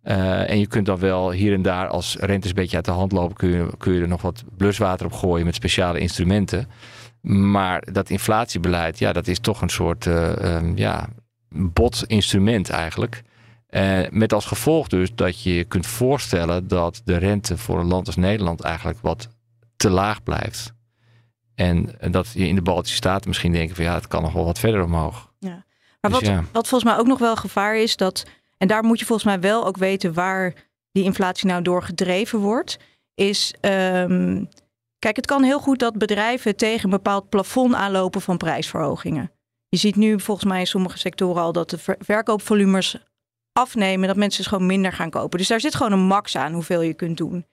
Eh, 0.01 0.49
en 0.49 0.59
je 0.59 0.67
kunt 0.67 0.85
dan 0.85 0.99
wel 0.99 1.31
hier 1.31 1.53
en 1.53 1.61
daar, 1.61 1.87
als 1.87 2.15
rentes 2.19 2.49
een 2.49 2.55
beetje 2.55 2.75
uit 2.75 2.85
de 2.85 2.91
hand 2.91 3.11
lopen, 3.11 3.35
kun 3.35 3.49
je, 3.49 3.69
kun 3.77 3.93
je 3.93 4.01
er 4.01 4.07
nog 4.07 4.21
wat 4.21 4.43
bluswater 4.57 5.05
op 5.05 5.13
gooien 5.13 5.45
met 5.45 5.55
speciale 5.55 5.99
instrumenten. 5.99 6.67
Maar 7.21 7.83
dat 7.91 8.09
inflatiebeleid, 8.09 8.99
ja, 8.99 9.13
dat 9.13 9.27
is 9.27 9.39
toch 9.39 9.61
een 9.61 9.69
soort 9.69 10.05
ehm, 10.05 10.71
ja, 10.75 11.09
bot 11.49 12.03
instrument 12.07 12.69
eigenlijk. 12.69 13.23
Eh, 13.67 13.99
met 14.09 14.33
als 14.33 14.45
gevolg 14.45 14.87
dus 14.87 15.15
dat 15.15 15.41
je 15.41 15.53
je 15.53 15.63
kunt 15.63 15.87
voorstellen 15.87 16.67
dat 16.67 17.01
de 17.05 17.17
rente 17.17 17.57
voor 17.57 17.79
een 17.79 17.87
land 17.87 18.07
als 18.07 18.15
Nederland 18.15 18.61
eigenlijk 18.61 18.99
wat 19.01 19.27
te 19.77 19.89
laag 19.89 20.23
blijft. 20.23 20.73
En 21.55 21.95
dat 22.11 22.31
je 22.33 22.47
in 22.47 22.55
de 22.55 22.61
Baltische 22.61 22.95
Staten 22.95 23.27
misschien 23.29 23.51
denken 23.51 23.75
van 23.75 23.85
ja, 23.85 23.93
het 23.93 24.07
kan 24.07 24.21
nog 24.21 24.33
wel 24.33 24.45
wat 24.45 24.59
verder 24.59 24.83
omhoog. 24.83 25.31
Maar 26.01 26.11
Dus 26.11 26.11
wat, 26.11 26.29
ja. 26.29 26.43
wat 26.51 26.67
volgens 26.67 26.91
mij 26.91 26.99
ook 26.99 27.07
nog 27.07 27.19
wel 27.19 27.35
gevaar 27.35 27.77
is 27.77 27.95
dat, 27.95 28.25
en 28.57 28.67
daar 28.67 28.83
moet 28.83 28.99
je 28.99 29.05
volgens 29.05 29.27
mij 29.27 29.39
wel 29.39 29.65
ook 29.65 29.77
weten 29.77 30.13
waar 30.13 30.53
die 30.91 31.03
inflatie 31.03 31.47
nou 31.47 31.61
door 31.61 31.83
gedreven 31.83 32.39
wordt, 32.39 32.77
is, 33.15 33.53
ehm, 33.61 34.43
kijk, 34.99 35.15
het 35.15 35.25
kan 35.25 35.43
heel 35.43 35.59
goed 35.59 35.79
dat 35.79 35.97
bedrijven 35.97 36.55
tegen 36.55 36.83
een 36.83 36.89
bepaald 36.89 37.29
plafond 37.29 37.73
aanlopen 37.73 38.21
van 38.21 38.37
prijsverhogingen. 38.37 39.31
Je 39.69 39.77
ziet 39.77 39.95
nu 39.95 40.19
volgens 40.19 40.47
mij 40.47 40.59
in 40.59 40.67
sommige 40.67 40.97
sectoren 40.97 41.41
al 41.41 41.51
dat 41.51 41.69
de 41.69 41.77
ver- 41.77 41.97
verkoopvolumes 41.99 42.97
afnemen, 43.57 44.07
dat 44.07 44.17
mensen 44.17 44.41
dus 44.41 44.51
gewoon 44.51 44.65
minder 44.65 44.93
gaan 44.93 45.09
kopen. 45.09 45.37
Dus 45.37 45.47
daar 45.47 45.59
zit 45.59 45.75
gewoon 45.75 45.91
een 45.91 46.07
max 46.07 46.35
aan 46.35 46.53
hoeveel 46.53 46.81
je 46.81 46.93
kunt 46.93 47.17
doen. 47.17 47.45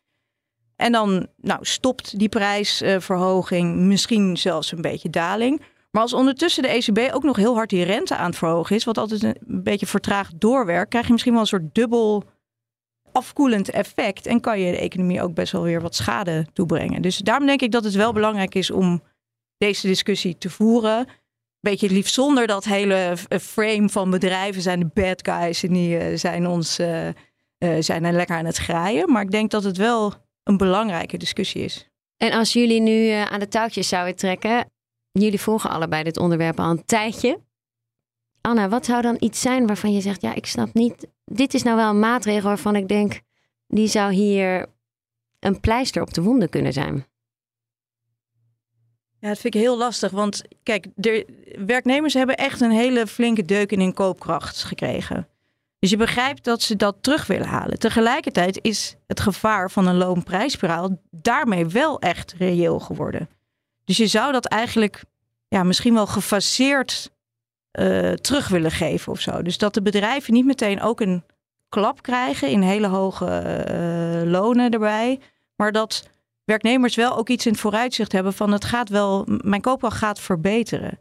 En 0.77 0.93
dan 0.93 1.27
nou, 1.37 1.59
stopt 1.63 2.19
die 2.19 2.29
prijsverhoging, 2.29 3.77
misschien 3.77 4.37
zelfs 4.37 4.73
een 4.73 4.81
beetje 4.81 5.11
daling. 5.11 5.63
Maar 5.91 6.03
als 6.03 6.13
ondertussen 6.13 6.63
de 6.63 6.69
ECB 6.69 7.15
ook 7.15 7.23
nog 7.23 7.37
heel 7.37 7.55
hard 7.55 7.71
die 7.71 7.85
rente 7.85 8.17
aan 8.17 8.27
het 8.27 8.39
verhogen 8.39 8.77
is, 8.77 8.85
wat 8.85 8.99
altijd 8.99 9.23
een 9.23 9.63
beetje 9.63 9.87
vertraagd 9.87 10.41
doorwerkt, 10.41 10.91
krijg 10.91 11.07
je 11.07 11.13
misschien 11.13 11.33
wel 11.33 11.41
een 11.43 11.47
soort 11.47 11.75
dubbel 11.75 12.25
afkoelend 13.13 13.71
effect. 13.71 14.27
En 14.27 14.41
kan 14.41 14.61
je 14.61 14.73
de 14.73 14.79
economie 14.79 15.23
ook 15.23 15.35
best 15.35 15.53
wel 15.53 15.63
weer 15.63 15.81
wat 15.81 15.95
schade 15.95 16.47
toebrengen. 16.53 17.03
Dus 17.03 17.19
daarom 17.19 17.47
denk 17.47 17.63
ik 17.63 17.71
dat 17.71 17.85
het 17.85 17.95
wel 17.95 18.13
belangrijk 18.13 18.55
is 18.55 18.71
om 18.71 19.03
deze 19.59 19.87
discussie 19.87 20.39
te 20.39 20.51
voeren. 20.51 21.07
Beetje 21.65 21.91
liefst 21.91 22.15
zonder 22.15 22.47
dat 22.47 22.65
hele 22.65 23.17
eh, 23.29 23.39
frame 23.39 23.89
van 23.89 24.11
bedrijven 24.11 24.63
zijn 24.63 24.81
de 24.81 24.91
bad 24.95 25.29
guys 25.29 25.63
en 25.63 25.73
die 25.73 25.99
eh, 25.99 26.17
zijn 26.17 26.47
ons 26.47 26.75
zijn 27.79 28.05
er 28.05 28.13
lekker 28.13 28.37
aan 28.37 28.45
het 28.45 28.57
graaien. 28.57 29.13
Maar 29.13 29.23
ik 29.23 29.31
denk 29.31 29.51
dat 29.51 29.65
het 29.65 29.77
wel 29.77 30.13
een 30.43 30.57
belangrijke 30.57 31.17
discussie 31.17 31.63
is. 31.63 31.89
En 32.17 32.33
als 32.33 32.53
jullie 32.53 32.81
nu 32.81 33.09
aan 33.09 33.41
de 33.41 33.49
touwtjes 33.49 33.89
zouden 33.89 34.17
trekken, 34.17 34.71
jullie 35.13 35.41
volgen 35.41 35.71
allebei 35.71 36.03
dit 36.03 36.17
onderwerp 36.17 36.61
al 36.61 36.71
een 36.71 36.85
tijdje. 36.85 37.41
Anna, 38.41 38.69
wat 38.69 38.85
zou 38.85 39.03
dan 39.03 39.17
iets 39.19 39.41
zijn 39.41 39.67
waarvan 39.67 39.93
je 39.93 40.01
zegt, 40.01 40.23
ja, 40.23 40.35
ik 40.35 40.47
snap 40.47 40.75
niet, 40.75 41.07
dit 41.25 41.55
is 41.55 41.63
nou 41.63 41.77
wel 41.77 41.91
een 41.91 41.99
maatregel 41.99 42.49
waarvan 42.49 42.77
ik 42.77 42.89
denk, 42.89 43.21
die 43.67 43.89
zou 43.89 44.13
hier 44.13 44.67
een 45.41 45.61
pleister 45.61 46.03
op 46.03 46.15
de 46.15 46.23
wonden 46.23 46.49
kunnen 46.49 46.73
zijn. 46.73 47.07
Ja, 49.25 49.31
dat 49.31 49.39
vind 49.39 49.55
ik 49.55 49.61
heel 49.61 49.77
lastig. 49.77 50.11
Want 50.11 50.43
kijk, 50.63 50.87
de 50.95 51.27
werknemers 51.67 52.15
hebben 52.15 52.37
echt 52.37 52.61
een 52.61 52.71
hele 52.71 53.07
flinke 53.07 53.45
deuk 53.45 53.73
in 53.73 53.81
hun 53.81 53.95
koopkracht 53.95 54.63
gekregen. 54.63 55.29
Dus 55.79 55.91
je 55.91 55.97
begrijpt 55.97 56.45
dat 56.45 56.63
ze 56.63 56.77
dat 56.77 56.97
terug 57.01 57.27
willen 57.27 57.47
halen. 57.47 57.79
Tegelijkertijd 57.79 58.59
is 58.63 58.97
het 59.07 59.21
gevaar 59.21 59.71
van 59.71 59.87
een 59.87 59.97
loonprijsspiraal 59.97 60.99
daarmee 61.11 61.67
wel 61.67 62.01
echt 62.01 62.35
reëel 62.39 62.81
geworden. 62.81 63.29
Dus 63.85 63.97
je 63.97 64.07
zou 64.07 64.33
dat 64.33 64.47
eigenlijk 64.47 65.05
ja, 65.49 65.63
misschien 65.63 65.95
wel 65.95 66.07
gefaseerd 66.07 67.11
eh, 67.71 68.13
terug 68.13 68.49
willen 68.49 68.71
geven 68.71 69.13
of 69.13 69.21
zo. 69.21 69.43
Dus 69.43 69.59
dat 69.59 69.75
de 69.75 69.83
bedrijven 69.83 70.33
niet 70.33 70.47
meteen 70.47 70.83
ook 70.83 71.01
een 71.01 71.25
klap 71.69 72.03
krijgen 72.03 72.49
in 72.49 72.63
hele 72.63 72.87
hoge 72.87 73.27
eh, 73.27 74.31
lonen 74.31 74.71
erbij. 74.71 75.21
Maar 75.57 75.73
dat 75.73 76.13
werknemers 76.45 76.95
wel 76.95 77.17
ook 77.17 77.29
iets 77.29 77.47
in 77.47 77.53
het 77.53 77.61
vooruitzicht 77.61 78.13
hebben 78.13 78.33
van 78.33 78.53
het 78.53 78.65
gaat 78.65 78.89
wel, 78.89 79.27
mijn 79.27 79.61
koopkracht 79.61 79.99
gaat 79.99 80.21
verbeteren. 80.21 81.01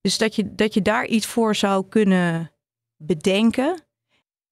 Dus 0.00 0.18
dat 0.18 0.34
je, 0.34 0.54
dat 0.54 0.74
je 0.74 0.82
daar 0.82 1.06
iets 1.06 1.26
voor 1.26 1.54
zou 1.54 1.88
kunnen 1.88 2.52
bedenken. 2.96 3.80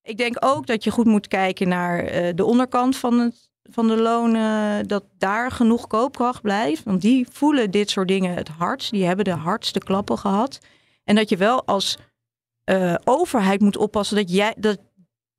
Ik 0.02 0.16
denk 0.16 0.36
ook 0.44 0.66
dat 0.66 0.84
je 0.84 0.90
goed 0.90 1.06
moet 1.06 1.28
kijken 1.28 1.68
naar 1.68 2.04
uh, 2.04 2.34
de 2.34 2.44
onderkant 2.44 2.96
van, 2.96 3.18
het, 3.18 3.50
van 3.62 3.88
de 3.88 3.96
lonen, 3.96 4.88
dat 4.88 5.04
daar 5.18 5.50
genoeg 5.50 5.86
koopkracht 5.86 6.42
blijft. 6.42 6.82
Want 6.82 7.00
die 7.00 7.26
voelen 7.30 7.70
dit 7.70 7.90
soort 7.90 8.08
dingen 8.08 8.34
het 8.34 8.48
hardst. 8.48 8.90
Die 8.90 9.04
hebben 9.04 9.24
de 9.24 9.34
hardste 9.34 9.78
klappen 9.78 10.18
gehad. 10.18 10.58
En 11.04 11.14
dat 11.14 11.28
je 11.28 11.36
wel 11.36 11.66
als 11.66 11.98
uh, 12.70 12.94
overheid 13.04 13.60
moet 13.60 13.76
oppassen 13.76 14.16
dat, 14.16 14.30
jij, 14.30 14.54
dat, 14.58 14.78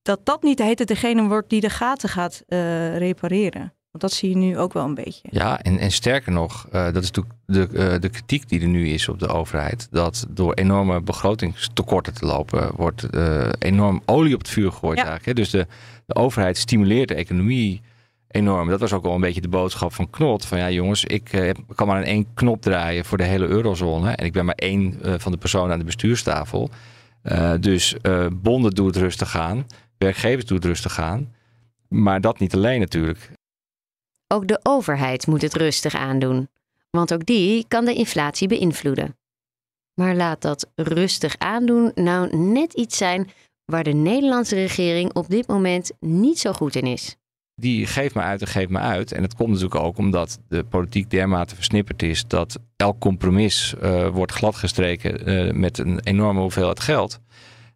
dat 0.01 0.25
dat 0.25 0.43
niet 0.43 0.59
heet 0.59 0.87
degene 0.87 1.27
wordt 1.27 1.49
die 1.49 1.61
de 1.61 1.69
gaten 1.69 2.09
gaat 2.09 2.43
uh, 2.47 2.97
repareren. 2.97 3.76
Want 3.97 4.11
dat 4.11 4.19
zie 4.19 4.29
je 4.29 4.35
nu 4.35 4.57
ook 4.57 4.73
wel 4.73 4.85
een 4.85 4.93
beetje. 4.93 5.27
Ja, 5.31 5.61
en, 5.61 5.77
en 5.77 5.91
sterker 5.91 6.31
nog, 6.31 6.67
uh, 6.73 6.85
dat 6.93 7.03
is 7.03 7.11
natuurlijk 7.11 7.35
de, 7.45 7.67
uh, 7.71 7.99
de 7.99 8.09
kritiek 8.09 8.49
die 8.49 8.61
er 8.61 8.67
nu 8.67 8.89
is 8.89 9.09
op 9.09 9.19
de 9.19 9.27
overheid. 9.27 9.87
Dat 9.91 10.27
door 10.29 10.53
enorme 10.53 11.01
begrotingstekorten 11.01 12.13
te 12.13 12.25
lopen, 12.25 12.75
wordt 12.75 13.07
uh, 13.11 13.49
enorm 13.59 14.01
olie 14.05 14.33
op 14.33 14.39
het 14.39 14.49
vuur 14.49 14.71
gegooid. 14.71 14.97
Ja. 14.97 15.05
Eigenlijk, 15.05 15.25
hè? 15.25 15.33
Dus 15.33 15.49
de, 15.49 15.67
de 16.05 16.15
overheid 16.15 16.57
stimuleert 16.57 17.07
de 17.07 17.15
economie 17.15 17.81
enorm. 18.27 18.69
Dat 18.69 18.79
was 18.79 18.93
ook 18.93 19.03
wel 19.03 19.13
een 19.13 19.21
beetje 19.21 19.41
de 19.41 19.47
boodschap 19.47 19.93
van 19.93 20.09
Knot. 20.09 20.45
Van 20.45 20.57
ja 20.57 20.69
jongens, 20.69 21.05
ik 21.05 21.53
kan 21.75 21.87
maar 21.87 21.97
aan 21.97 22.03
één 22.03 22.27
knop 22.33 22.61
draaien 22.61 23.05
voor 23.05 23.17
de 23.17 23.23
hele 23.23 23.47
eurozone. 23.47 24.11
En 24.11 24.25
ik 24.25 24.33
ben 24.33 24.45
maar 24.45 24.55
één 24.55 24.99
uh, 25.05 25.13
van 25.17 25.31
de 25.31 25.37
personen 25.37 25.71
aan 25.71 25.79
de 25.79 25.85
bestuurstafel. 25.85 26.69
Uh, 27.23 27.53
dus 27.59 27.95
bonden 28.33 28.71
doen 28.71 28.87
het 28.87 28.95
rustig 28.95 29.37
aan. 29.37 29.65
Werkgevers 29.97 30.45
doen 30.45 30.57
het 30.57 30.65
rustig 30.65 30.99
aan. 30.99 31.33
Maar 31.87 32.21
dat 32.21 32.39
niet 32.39 32.55
alleen 32.55 32.79
natuurlijk. 32.79 33.35
Ook 34.27 34.47
de 34.47 34.59
overheid 34.63 35.27
moet 35.27 35.41
het 35.41 35.53
rustig 35.53 35.95
aandoen. 35.95 36.49
Want 36.89 37.13
ook 37.13 37.25
die 37.25 37.65
kan 37.67 37.85
de 37.85 37.93
inflatie 37.93 38.47
beïnvloeden. 38.47 39.17
Maar 39.93 40.15
laat 40.15 40.41
dat 40.41 40.69
rustig 40.75 41.37
aandoen 41.37 41.91
nou 41.95 42.35
net 42.37 42.73
iets 42.73 42.97
zijn 42.97 43.29
waar 43.65 43.83
de 43.83 43.93
Nederlandse 43.93 44.55
regering 44.55 45.13
op 45.13 45.29
dit 45.29 45.47
moment 45.47 45.91
niet 45.99 46.39
zo 46.39 46.53
goed 46.53 46.75
in 46.75 46.85
is 46.85 47.17
die 47.59 47.85
geeft 47.85 48.15
me 48.15 48.21
uit 48.21 48.41
en 48.41 48.47
geeft 48.47 48.69
me 48.69 48.79
uit. 48.79 49.11
En 49.11 49.21
het 49.21 49.35
komt 49.35 49.49
natuurlijk 49.49 49.75
ook 49.81 49.97
omdat 49.97 50.39
de 50.47 50.63
politiek 50.63 51.09
dermate 51.09 51.55
versnipperd 51.55 52.03
is 52.03 52.27
dat 52.27 52.59
elk 52.75 52.99
compromis 52.99 53.75
uh, 53.81 54.07
wordt 54.07 54.31
gladgestreken 54.31 55.29
uh, 55.29 55.51
met 55.53 55.77
een 55.77 55.99
enorme 56.03 56.39
hoeveelheid 56.39 56.79
geld. 56.79 57.19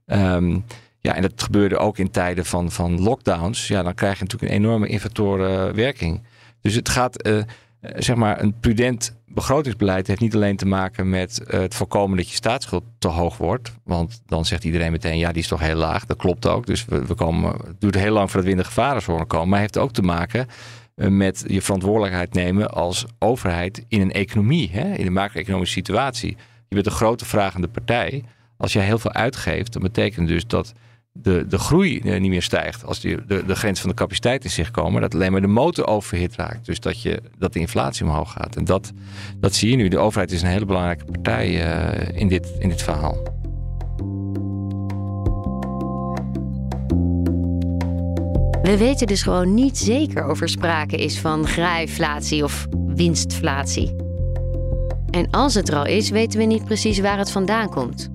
Um, 0.06 0.66
ja, 1.00 1.16
en 1.16 1.22
dat 1.22 1.44
gebeurde 1.44 1.78
ook 1.78 1.98
in 1.98 2.12
tijden 2.12 2.46
van, 2.46 2.72
van 2.72 3.02
lockdowns. 3.02 3.68
Ja, 3.68 3.84
dan 3.84 3.94
krijg 3.94 4.18
je 4.18 4.24
natuurlijk 4.24 4.52
een 4.52 4.58
enorme 4.58 4.88
invatorenwerking. 4.88 6.22
Dus 6.62 6.76
het 6.76 6.90
gaat, 6.90 7.28
uh, 7.28 7.44
zeg 7.82 8.16
maar, 8.16 8.42
een 8.42 8.60
prudent 8.60 9.20
begrotingsbeleid 9.26 10.08
heeft 10.08 10.20
niet 10.20 10.36
alleen 10.36 10.56
te 10.56 10.66
maken 10.66 11.10
met 11.10 11.42
uh, 11.44 11.60
het 11.60 11.76
voorkomen 11.76 12.18
dat 12.18 12.30
je 12.30 12.36
staatsschuld 12.36 12.84
te 13.00 13.08
hoog 13.08 13.38
wordt. 13.38 13.72
Want 13.84 14.22
dan 14.26 14.46
zegt 14.46 14.64
iedereen 14.64 14.92
meteen, 14.92 15.18
ja, 15.18 15.32
die 15.32 15.42
is 15.42 15.48
toch 15.48 15.60
heel 15.60 15.76
laag. 15.76 16.06
Dat 16.06 16.18
klopt 16.18 16.48
ook. 16.48 16.66
Dus 16.66 16.86
we, 16.86 17.14
komen, 17.16 17.52
het 17.52 17.82
duurt 17.82 17.96
heel 17.96 18.14
lang 18.14 18.32
voordat 18.32 18.46
we 18.46 18.52
in 18.52 18.62
de 18.62 18.64
gevarenzone 18.64 19.26
komen. 19.26 19.50
Maar 19.50 19.60
heeft 19.60 19.78
ook 19.78 19.94
te 19.94 20.02
maken 20.02 20.48
met 20.96 21.44
je 21.48 21.62
verantwoordelijkheid 21.62 22.34
nemen 22.34 22.70
als 22.70 23.06
overheid 23.20 23.86
in 23.88 24.02
een 24.02 24.12
economie, 24.12 24.70
hè, 24.72 24.94
in 24.94 25.06
een 25.06 25.14
macro-economische 25.14 25.74
situatie. 25.74 26.38
Je 26.68 26.76
bent 26.76 26.86
een 26.86 26.92
grote 26.92 27.26
vragende 27.26 27.68
partij. 27.68 28.24
Als 28.58 28.74
jij 28.74 28.86
heel 28.86 29.00
veel 29.00 29.14
uitgeeft, 29.14 29.74
dan 29.74 29.82
betekent 29.82 30.28
dus 30.28 30.48
dat 30.48 30.74
de, 31.14 31.46
de 31.48 31.58
groei 31.58 32.00
niet 32.04 32.30
meer 32.30 32.42
stijgt 32.42 32.86
als 32.86 33.00
die, 33.00 33.26
de, 33.26 33.46
de 33.46 33.56
grens 33.56 33.80
van 33.80 33.90
de 33.90 33.96
capaciteit 33.96 34.44
in 34.44 34.50
zich 34.50 34.72
komen. 34.72 35.02
Dat 35.02 35.14
alleen 35.14 35.32
maar 35.32 35.42
de 35.42 35.48
motor 35.48 35.88
overhit 35.88 36.36
raakt. 36.36 36.66
Dus 36.66 36.80
dat, 36.80 37.02
je, 37.02 37.22
dat 37.38 37.54
de 37.54 37.60
inflatie 37.60 38.06
omhoog 38.06 38.32
gaat. 38.32 38.56
En 38.56 38.66
dat, 38.66 38.92
dat 39.40 39.56
zie 39.56 39.70
je 39.70 39.76
nu. 39.76 39.88
De 39.88 39.98
overheid 39.98 40.32
is 40.32 40.42
een 40.42 40.48
hele 40.48 40.66
belangrijke 40.66 41.06
partij 41.06 41.50
uh, 41.50 42.20
in, 42.20 42.28
dit, 42.28 42.54
in 42.60 42.70
dit 42.70 42.82
verhaal. 42.82 43.18
We 48.62 48.78
weten 48.78 49.08
dus 49.08 49.24
gewoon 49.24 49.54
niet 49.54 49.78
zeker 49.78 50.30
of 50.30 50.42
er 50.42 50.50
sprake 50.50 50.96
is 50.96 51.20
van 51.20 51.48
grijflatie 51.48 52.44
of 52.44 52.68
winstflatie. 52.88 53.96
En 55.10 55.30
als 55.30 55.54
het 55.54 55.70
er 55.70 55.76
al 55.76 55.86
is, 55.86 56.10
weten 56.10 56.40
we 56.40 56.46
niet 56.46 56.66
precies 56.66 57.00
waar 57.00 57.18
het 57.18 57.32
vandaan 57.32 57.70
komt. 57.70 58.12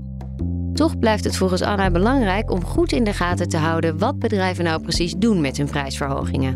Toch 0.77 0.99
blijft 0.99 1.25
het 1.25 1.37
volgens 1.37 1.63
Anna 1.63 1.91
belangrijk 1.91 2.51
om 2.51 2.65
goed 2.65 2.93
in 2.93 3.05
de 3.05 3.13
gaten 3.13 3.49
te 3.49 3.57
houden 3.57 3.99
wat 3.99 4.19
bedrijven 4.19 4.65
nou 4.65 4.83
precies 4.83 5.15
doen 5.19 5.41
met 5.41 5.57
hun 5.57 5.67
prijsverhogingen. 5.67 6.55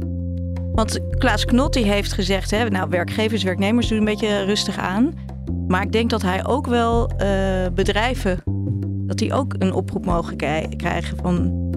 Want 0.73 1.01
Klaas 1.19 1.45
Knot 1.45 1.75
heeft 1.75 2.13
gezegd, 2.13 2.51
hè, 2.51 2.69
nou, 2.69 2.89
werkgevers, 2.89 3.43
werknemers 3.43 3.89
doen 3.89 3.99
een 3.99 4.05
beetje 4.05 4.45
rustig 4.45 4.79
aan. 4.79 5.15
Maar 5.67 5.83
ik 5.83 5.93
denk 5.93 6.11
dat 6.11 6.23
hij 6.23 6.47
ook 6.47 6.67
wel 6.67 7.11
uh, 7.23 7.67
bedrijven, 7.75 8.43
dat 9.07 9.19
die 9.19 9.33
ook 9.33 9.55
een 9.59 9.73
oproep 9.73 10.05
mogen 10.05 10.37
krijgen 10.77 11.17
van 11.17 11.69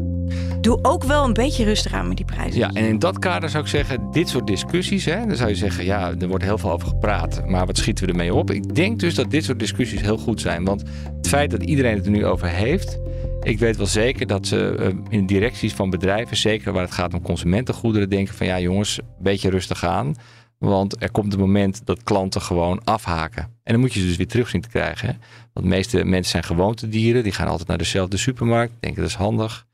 doe 0.61 0.79
ook 0.81 1.03
wel 1.03 1.23
een 1.23 1.33
beetje 1.33 1.63
rustig 1.63 1.93
aan 1.93 2.07
met 2.07 2.17
die 2.17 2.25
prijzen. 2.25 2.59
Ja, 2.59 2.69
en 2.73 2.85
in 2.85 2.99
dat 2.99 3.19
kader 3.19 3.49
zou 3.49 3.63
ik 3.63 3.69
zeggen, 3.69 4.11
dit 4.11 4.29
soort 4.29 4.47
discussies, 4.47 5.05
hè, 5.05 5.25
dan 5.25 5.35
zou 5.35 5.49
je 5.49 5.55
zeggen, 5.55 5.85
ja, 5.85 6.13
er 6.19 6.27
wordt 6.27 6.43
heel 6.43 6.57
veel 6.57 6.71
over 6.71 6.87
gepraat, 6.87 7.47
maar 7.47 7.65
wat 7.65 7.77
schieten 7.77 8.05
we 8.05 8.11
ermee 8.11 8.33
op? 8.33 8.51
Ik 8.51 8.75
denk 8.75 8.99
dus 8.99 9.15
dat 9.15 9.31
dit 9.31 9.43
soort 9.43 9.59
discussies 9.59 10.01
heel 10.01 10.17
goed 10.17 10.41
zijn, 10.41 10.63
want 10.63 10.83
het 11.17 11.27
feit 11.27 11.51
dat 11.51 11.63
iedereen 11.63 11.95
het 11.95 12.05
er 12.05 12.11
nu 12.11 12.25
over 12.25 12.47
heeft, 12.47 12.99
ik 13.43 13.59
weet 13.59 13.77
wel 13.77 13.85
zeker 13.85 14.27
dat 14.27 14.47
ze 14.47 14.75
uh, 14.79 14.87
in 15.09 15.25
directies 15.25 15.73
van 15.73 15.89
bedrijven, 15.89 16.37
zeker 16.37 16.73
waar 16.73 16.83
het 16.83 16.91
gaat 16.91 17.13
om 17.13 17.21
consumentengoederen, 17.21 18.09
denken 18.09 18.33
van 18.33 18.47
ja 18.47 18.59
jongens, 18.59 18.97
een 18.97 19.05
beetje 19.19 19.49
rustig 19.49 19.85
aan. 19.85 20.15
Want 20.57 21.01
er 21.01 21.11
komt 21.11 21.33
een 21.33 21.39
moment 21.39 21.85
dat 21.85 22.03
klanten 22.03 22.41
gewoon 22.41 22.83
afhaken. 22.83 23.43
En 23.43 23.71
dan 23.73 23.79
moet 23.79 23.93
je 23.93 23.99
ze 23.99 24.05
dus 24.05 24.15
weer 24.15 24.27
terug 24.27 24.49
zien 24.49 24.61
te 24.61 24.69
krijgen. 24.69 25.07
Hè? 25.07 25.13
Want 25.53 25.65
de 25.65 25.71
meeste 25.75 26.03
mensen 26.03 26.31
zijn 26.31 26.43
gewoontedieren. 26.43 27.23
Die 27.23 27.31
gaan 27.31 27.47
altijd 27.47 27.67
naar 27.67 27.77
dezelfde 27.77 28.17
supermarkt. 28.17 28.73
Denken 28.79 29.01
dat 29.01 29.09
is 29.09 29.17
handig. 29.17 29.65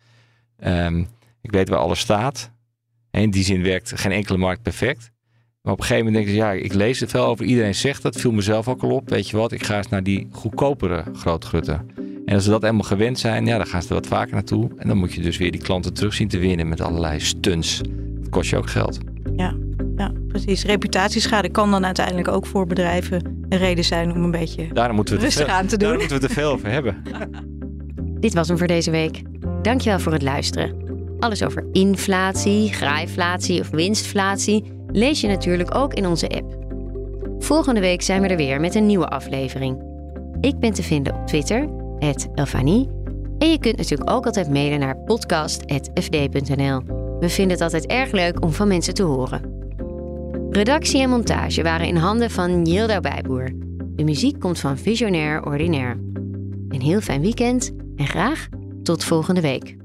Um, 0.65 1.07
ik 1.41 1.51
weet 1.51 1.69
waar 1.69 1.79
alles 1.79 1.99
staat. 1.99 2.51
En 3.11 3.21
in 3.21 3.31
die 3.31 3.43
zin 3.43 3.63
werkt 3.63 3.99
geen 3.99 4.11
enkele 4.11 4.37
markt 4.37 4.61
perfect. 4.61 5.11
Maar 5.61 5.73
op 5.73 5.79
een 5.79 5.85
gegeven 5.85 6.05
moment 6.05 6.25
denk 6.25 6.37
ik, 6.37 6.43
ja, 6.43 6.51
ik 6.51 6.73
lees 6.73 6.99
het 6.99 7.09
veel 7.09 7.25
over. 7.25 7.45
Iedereen 7.45 7.75
zegt 7.75 8.01
dat, 8.01 8.15
viel 8.15 8.31
mezelf 8.31 8.67
ook 8.67 8.83
al 8.83 8.89
op. 8.89 9.09
Weet 9.09 9.29
je 9.29 9.37
wat, 9.37 9.51
ik 9.51 9.63
ga 9.63 9.77
eens 9.77 9.89
naar 9.89 10.03
die 10.03 10.27
goedkopere 10.31 11.03
grootgrutten. 11.13 11.85
En 12.25 12.35
als 12.35 12.43
ze 12.43 12.49
dat 12.49 12.61
helemaal 12.61 12.83
gewend 12.83 13.19
zijn, 13.19 13.45
ja, 13.45 13.57
dan 13.57 13.67
gaan 13.67 13.81
ze 13.81 13.87
er 13.87 13.93
wat 13.93 14.07
vaker 14.07 14.33
naartoe. 14.33 14.69
En 14.77 14.87
dan 14.87 14.97
moet 14.97 15.13
je 15.13 15.21
dus 15.21 15.37
weer 15.37 15.51
die 15.51 15.61
klanten 15.61 15.93
terug 15.93 16.13
zien 16.13 16.27
te 16.27 16.37
winnen 16.37 16.67
met 16.67 16.81
allerlei 16.81 17.19
stunts. 17.19 17.81
Dat 18.19 18.29
kost 18.29 18.49
je 18.49 18.57
ook 18.57 18.69
geld. 18.69 18.97
Ja, 19.35 19.55
ja 19.95 20.11
precies. 20.27 20.63
Reputatieschade 20.63 21.49
kan 21.49 21.71
dan 21.71 21.85
uiteindelijk 21.85 22.27
ook 22.27 22.45
voor 22.45 22.67
bedrijven 22.67 23.45
een 23.49 23.57
reden 23.57 23.83
zijn 23.83 24.11
om 24.11 24.23
een 24.23 24.31
beetje 24.31 24.67
Daarom 24.73 24.95
moeten 24.95 25.15
we 25.15 25.21
rustig 25.21 25.45
veel, 25.45 25.55
aan 25.55 25.67
te 25.67 25.77
doen. 25.77 25.89
Daar 25.89 25.97
moeten 25.97 26.17
we 26.17 26.23
het 26.23 26.31
er 26.31 26.41
veel 26.41 26.51
over 26.51 26.71
hebben. 26.71 27.03
Dit 28.19 28.33
was 28.33 28.47
hem 28.47 28.57
voor 28.57 28.67
deze 28.67 28.91
week. 28.91 29.21
Dankjewel 29.61 29.99
voor 29.99 30.11
het 30.13 30.21
luisteren. 30.21 30.75
Alles 31.19 31.43
over 31.43 31.67
inflatie, 31.71 32.73
graaiflatie 32.73 33.59
of 33.59 33.69
winstflatie 33.69 34.63
lees 34.87 35.21
je 35.21 35.27
natuurlijk 35.27 35.75
ook 35.75 35.93
in 35.93 36.07
onze 36.07 36.29
app. 36.29 36.57
Volgende 37.39 37.79
week 37.79 38.01
zijn 38.01 38.21
we 38.21 38.27
er 38.27 38.37
weer 38.37 38.59
met 38.59 38.75
een 38.75 38.85
nieuwe 38.85 39.07
aflevering. 39.07 39.83
Ik 40.41 40.59
ben 40.59 40.73
te 40.73 40.83
vinden 40.83 41.15
op 41.15 41.27
Twitter, 41.27 41.69
Elfanie. 42.35 42.89
En 43.37 43.51
je 43.51 43.59
kunt 43.59 43.77
natuurlijk 43.77 44.09
ook 44.09 44.25
altijd 44.25 44.49
mailen 44.49 44.79
naar 44.79 44.97
podcast.fd.nl. 44.97 46.81
We 47.19 47.29
vinden 47.29 47.53
het 47.53 47.61
altijd 47.61 47.85
erg 47.85 48.11
leuk 48.11 48.43
om 48.43 48.51
van 48.51 48.67
mensen 48.67 48.93
te 48.93 49.03
horen. 49.03 49.57
Redactie 50.49 51.01
en 51.01 51.09
montage 51.09 51.63
waren 51.63 51.87
in 51.87 51.95
handen 51.95 52.31
van 52.31 52.65
Yilda 52.65 52.99
Bijboer. 52.99 53.51
De 53.95 54.03
muziek 54.03 54.39
komt 54.39 54.59
van 54.59 54.77
Visionair 54.77 55.45
Ordinaire. 55.45 55.99
Een 56.69 56.81
heel 56.81 57.01
fijn 57.01 57.21
weekend 57.21 57.71
en 57.95 58.07
graag 58.07 58.47
tot 58.89 59.03
volgende 59.03 59.41
week. 59.41 59.78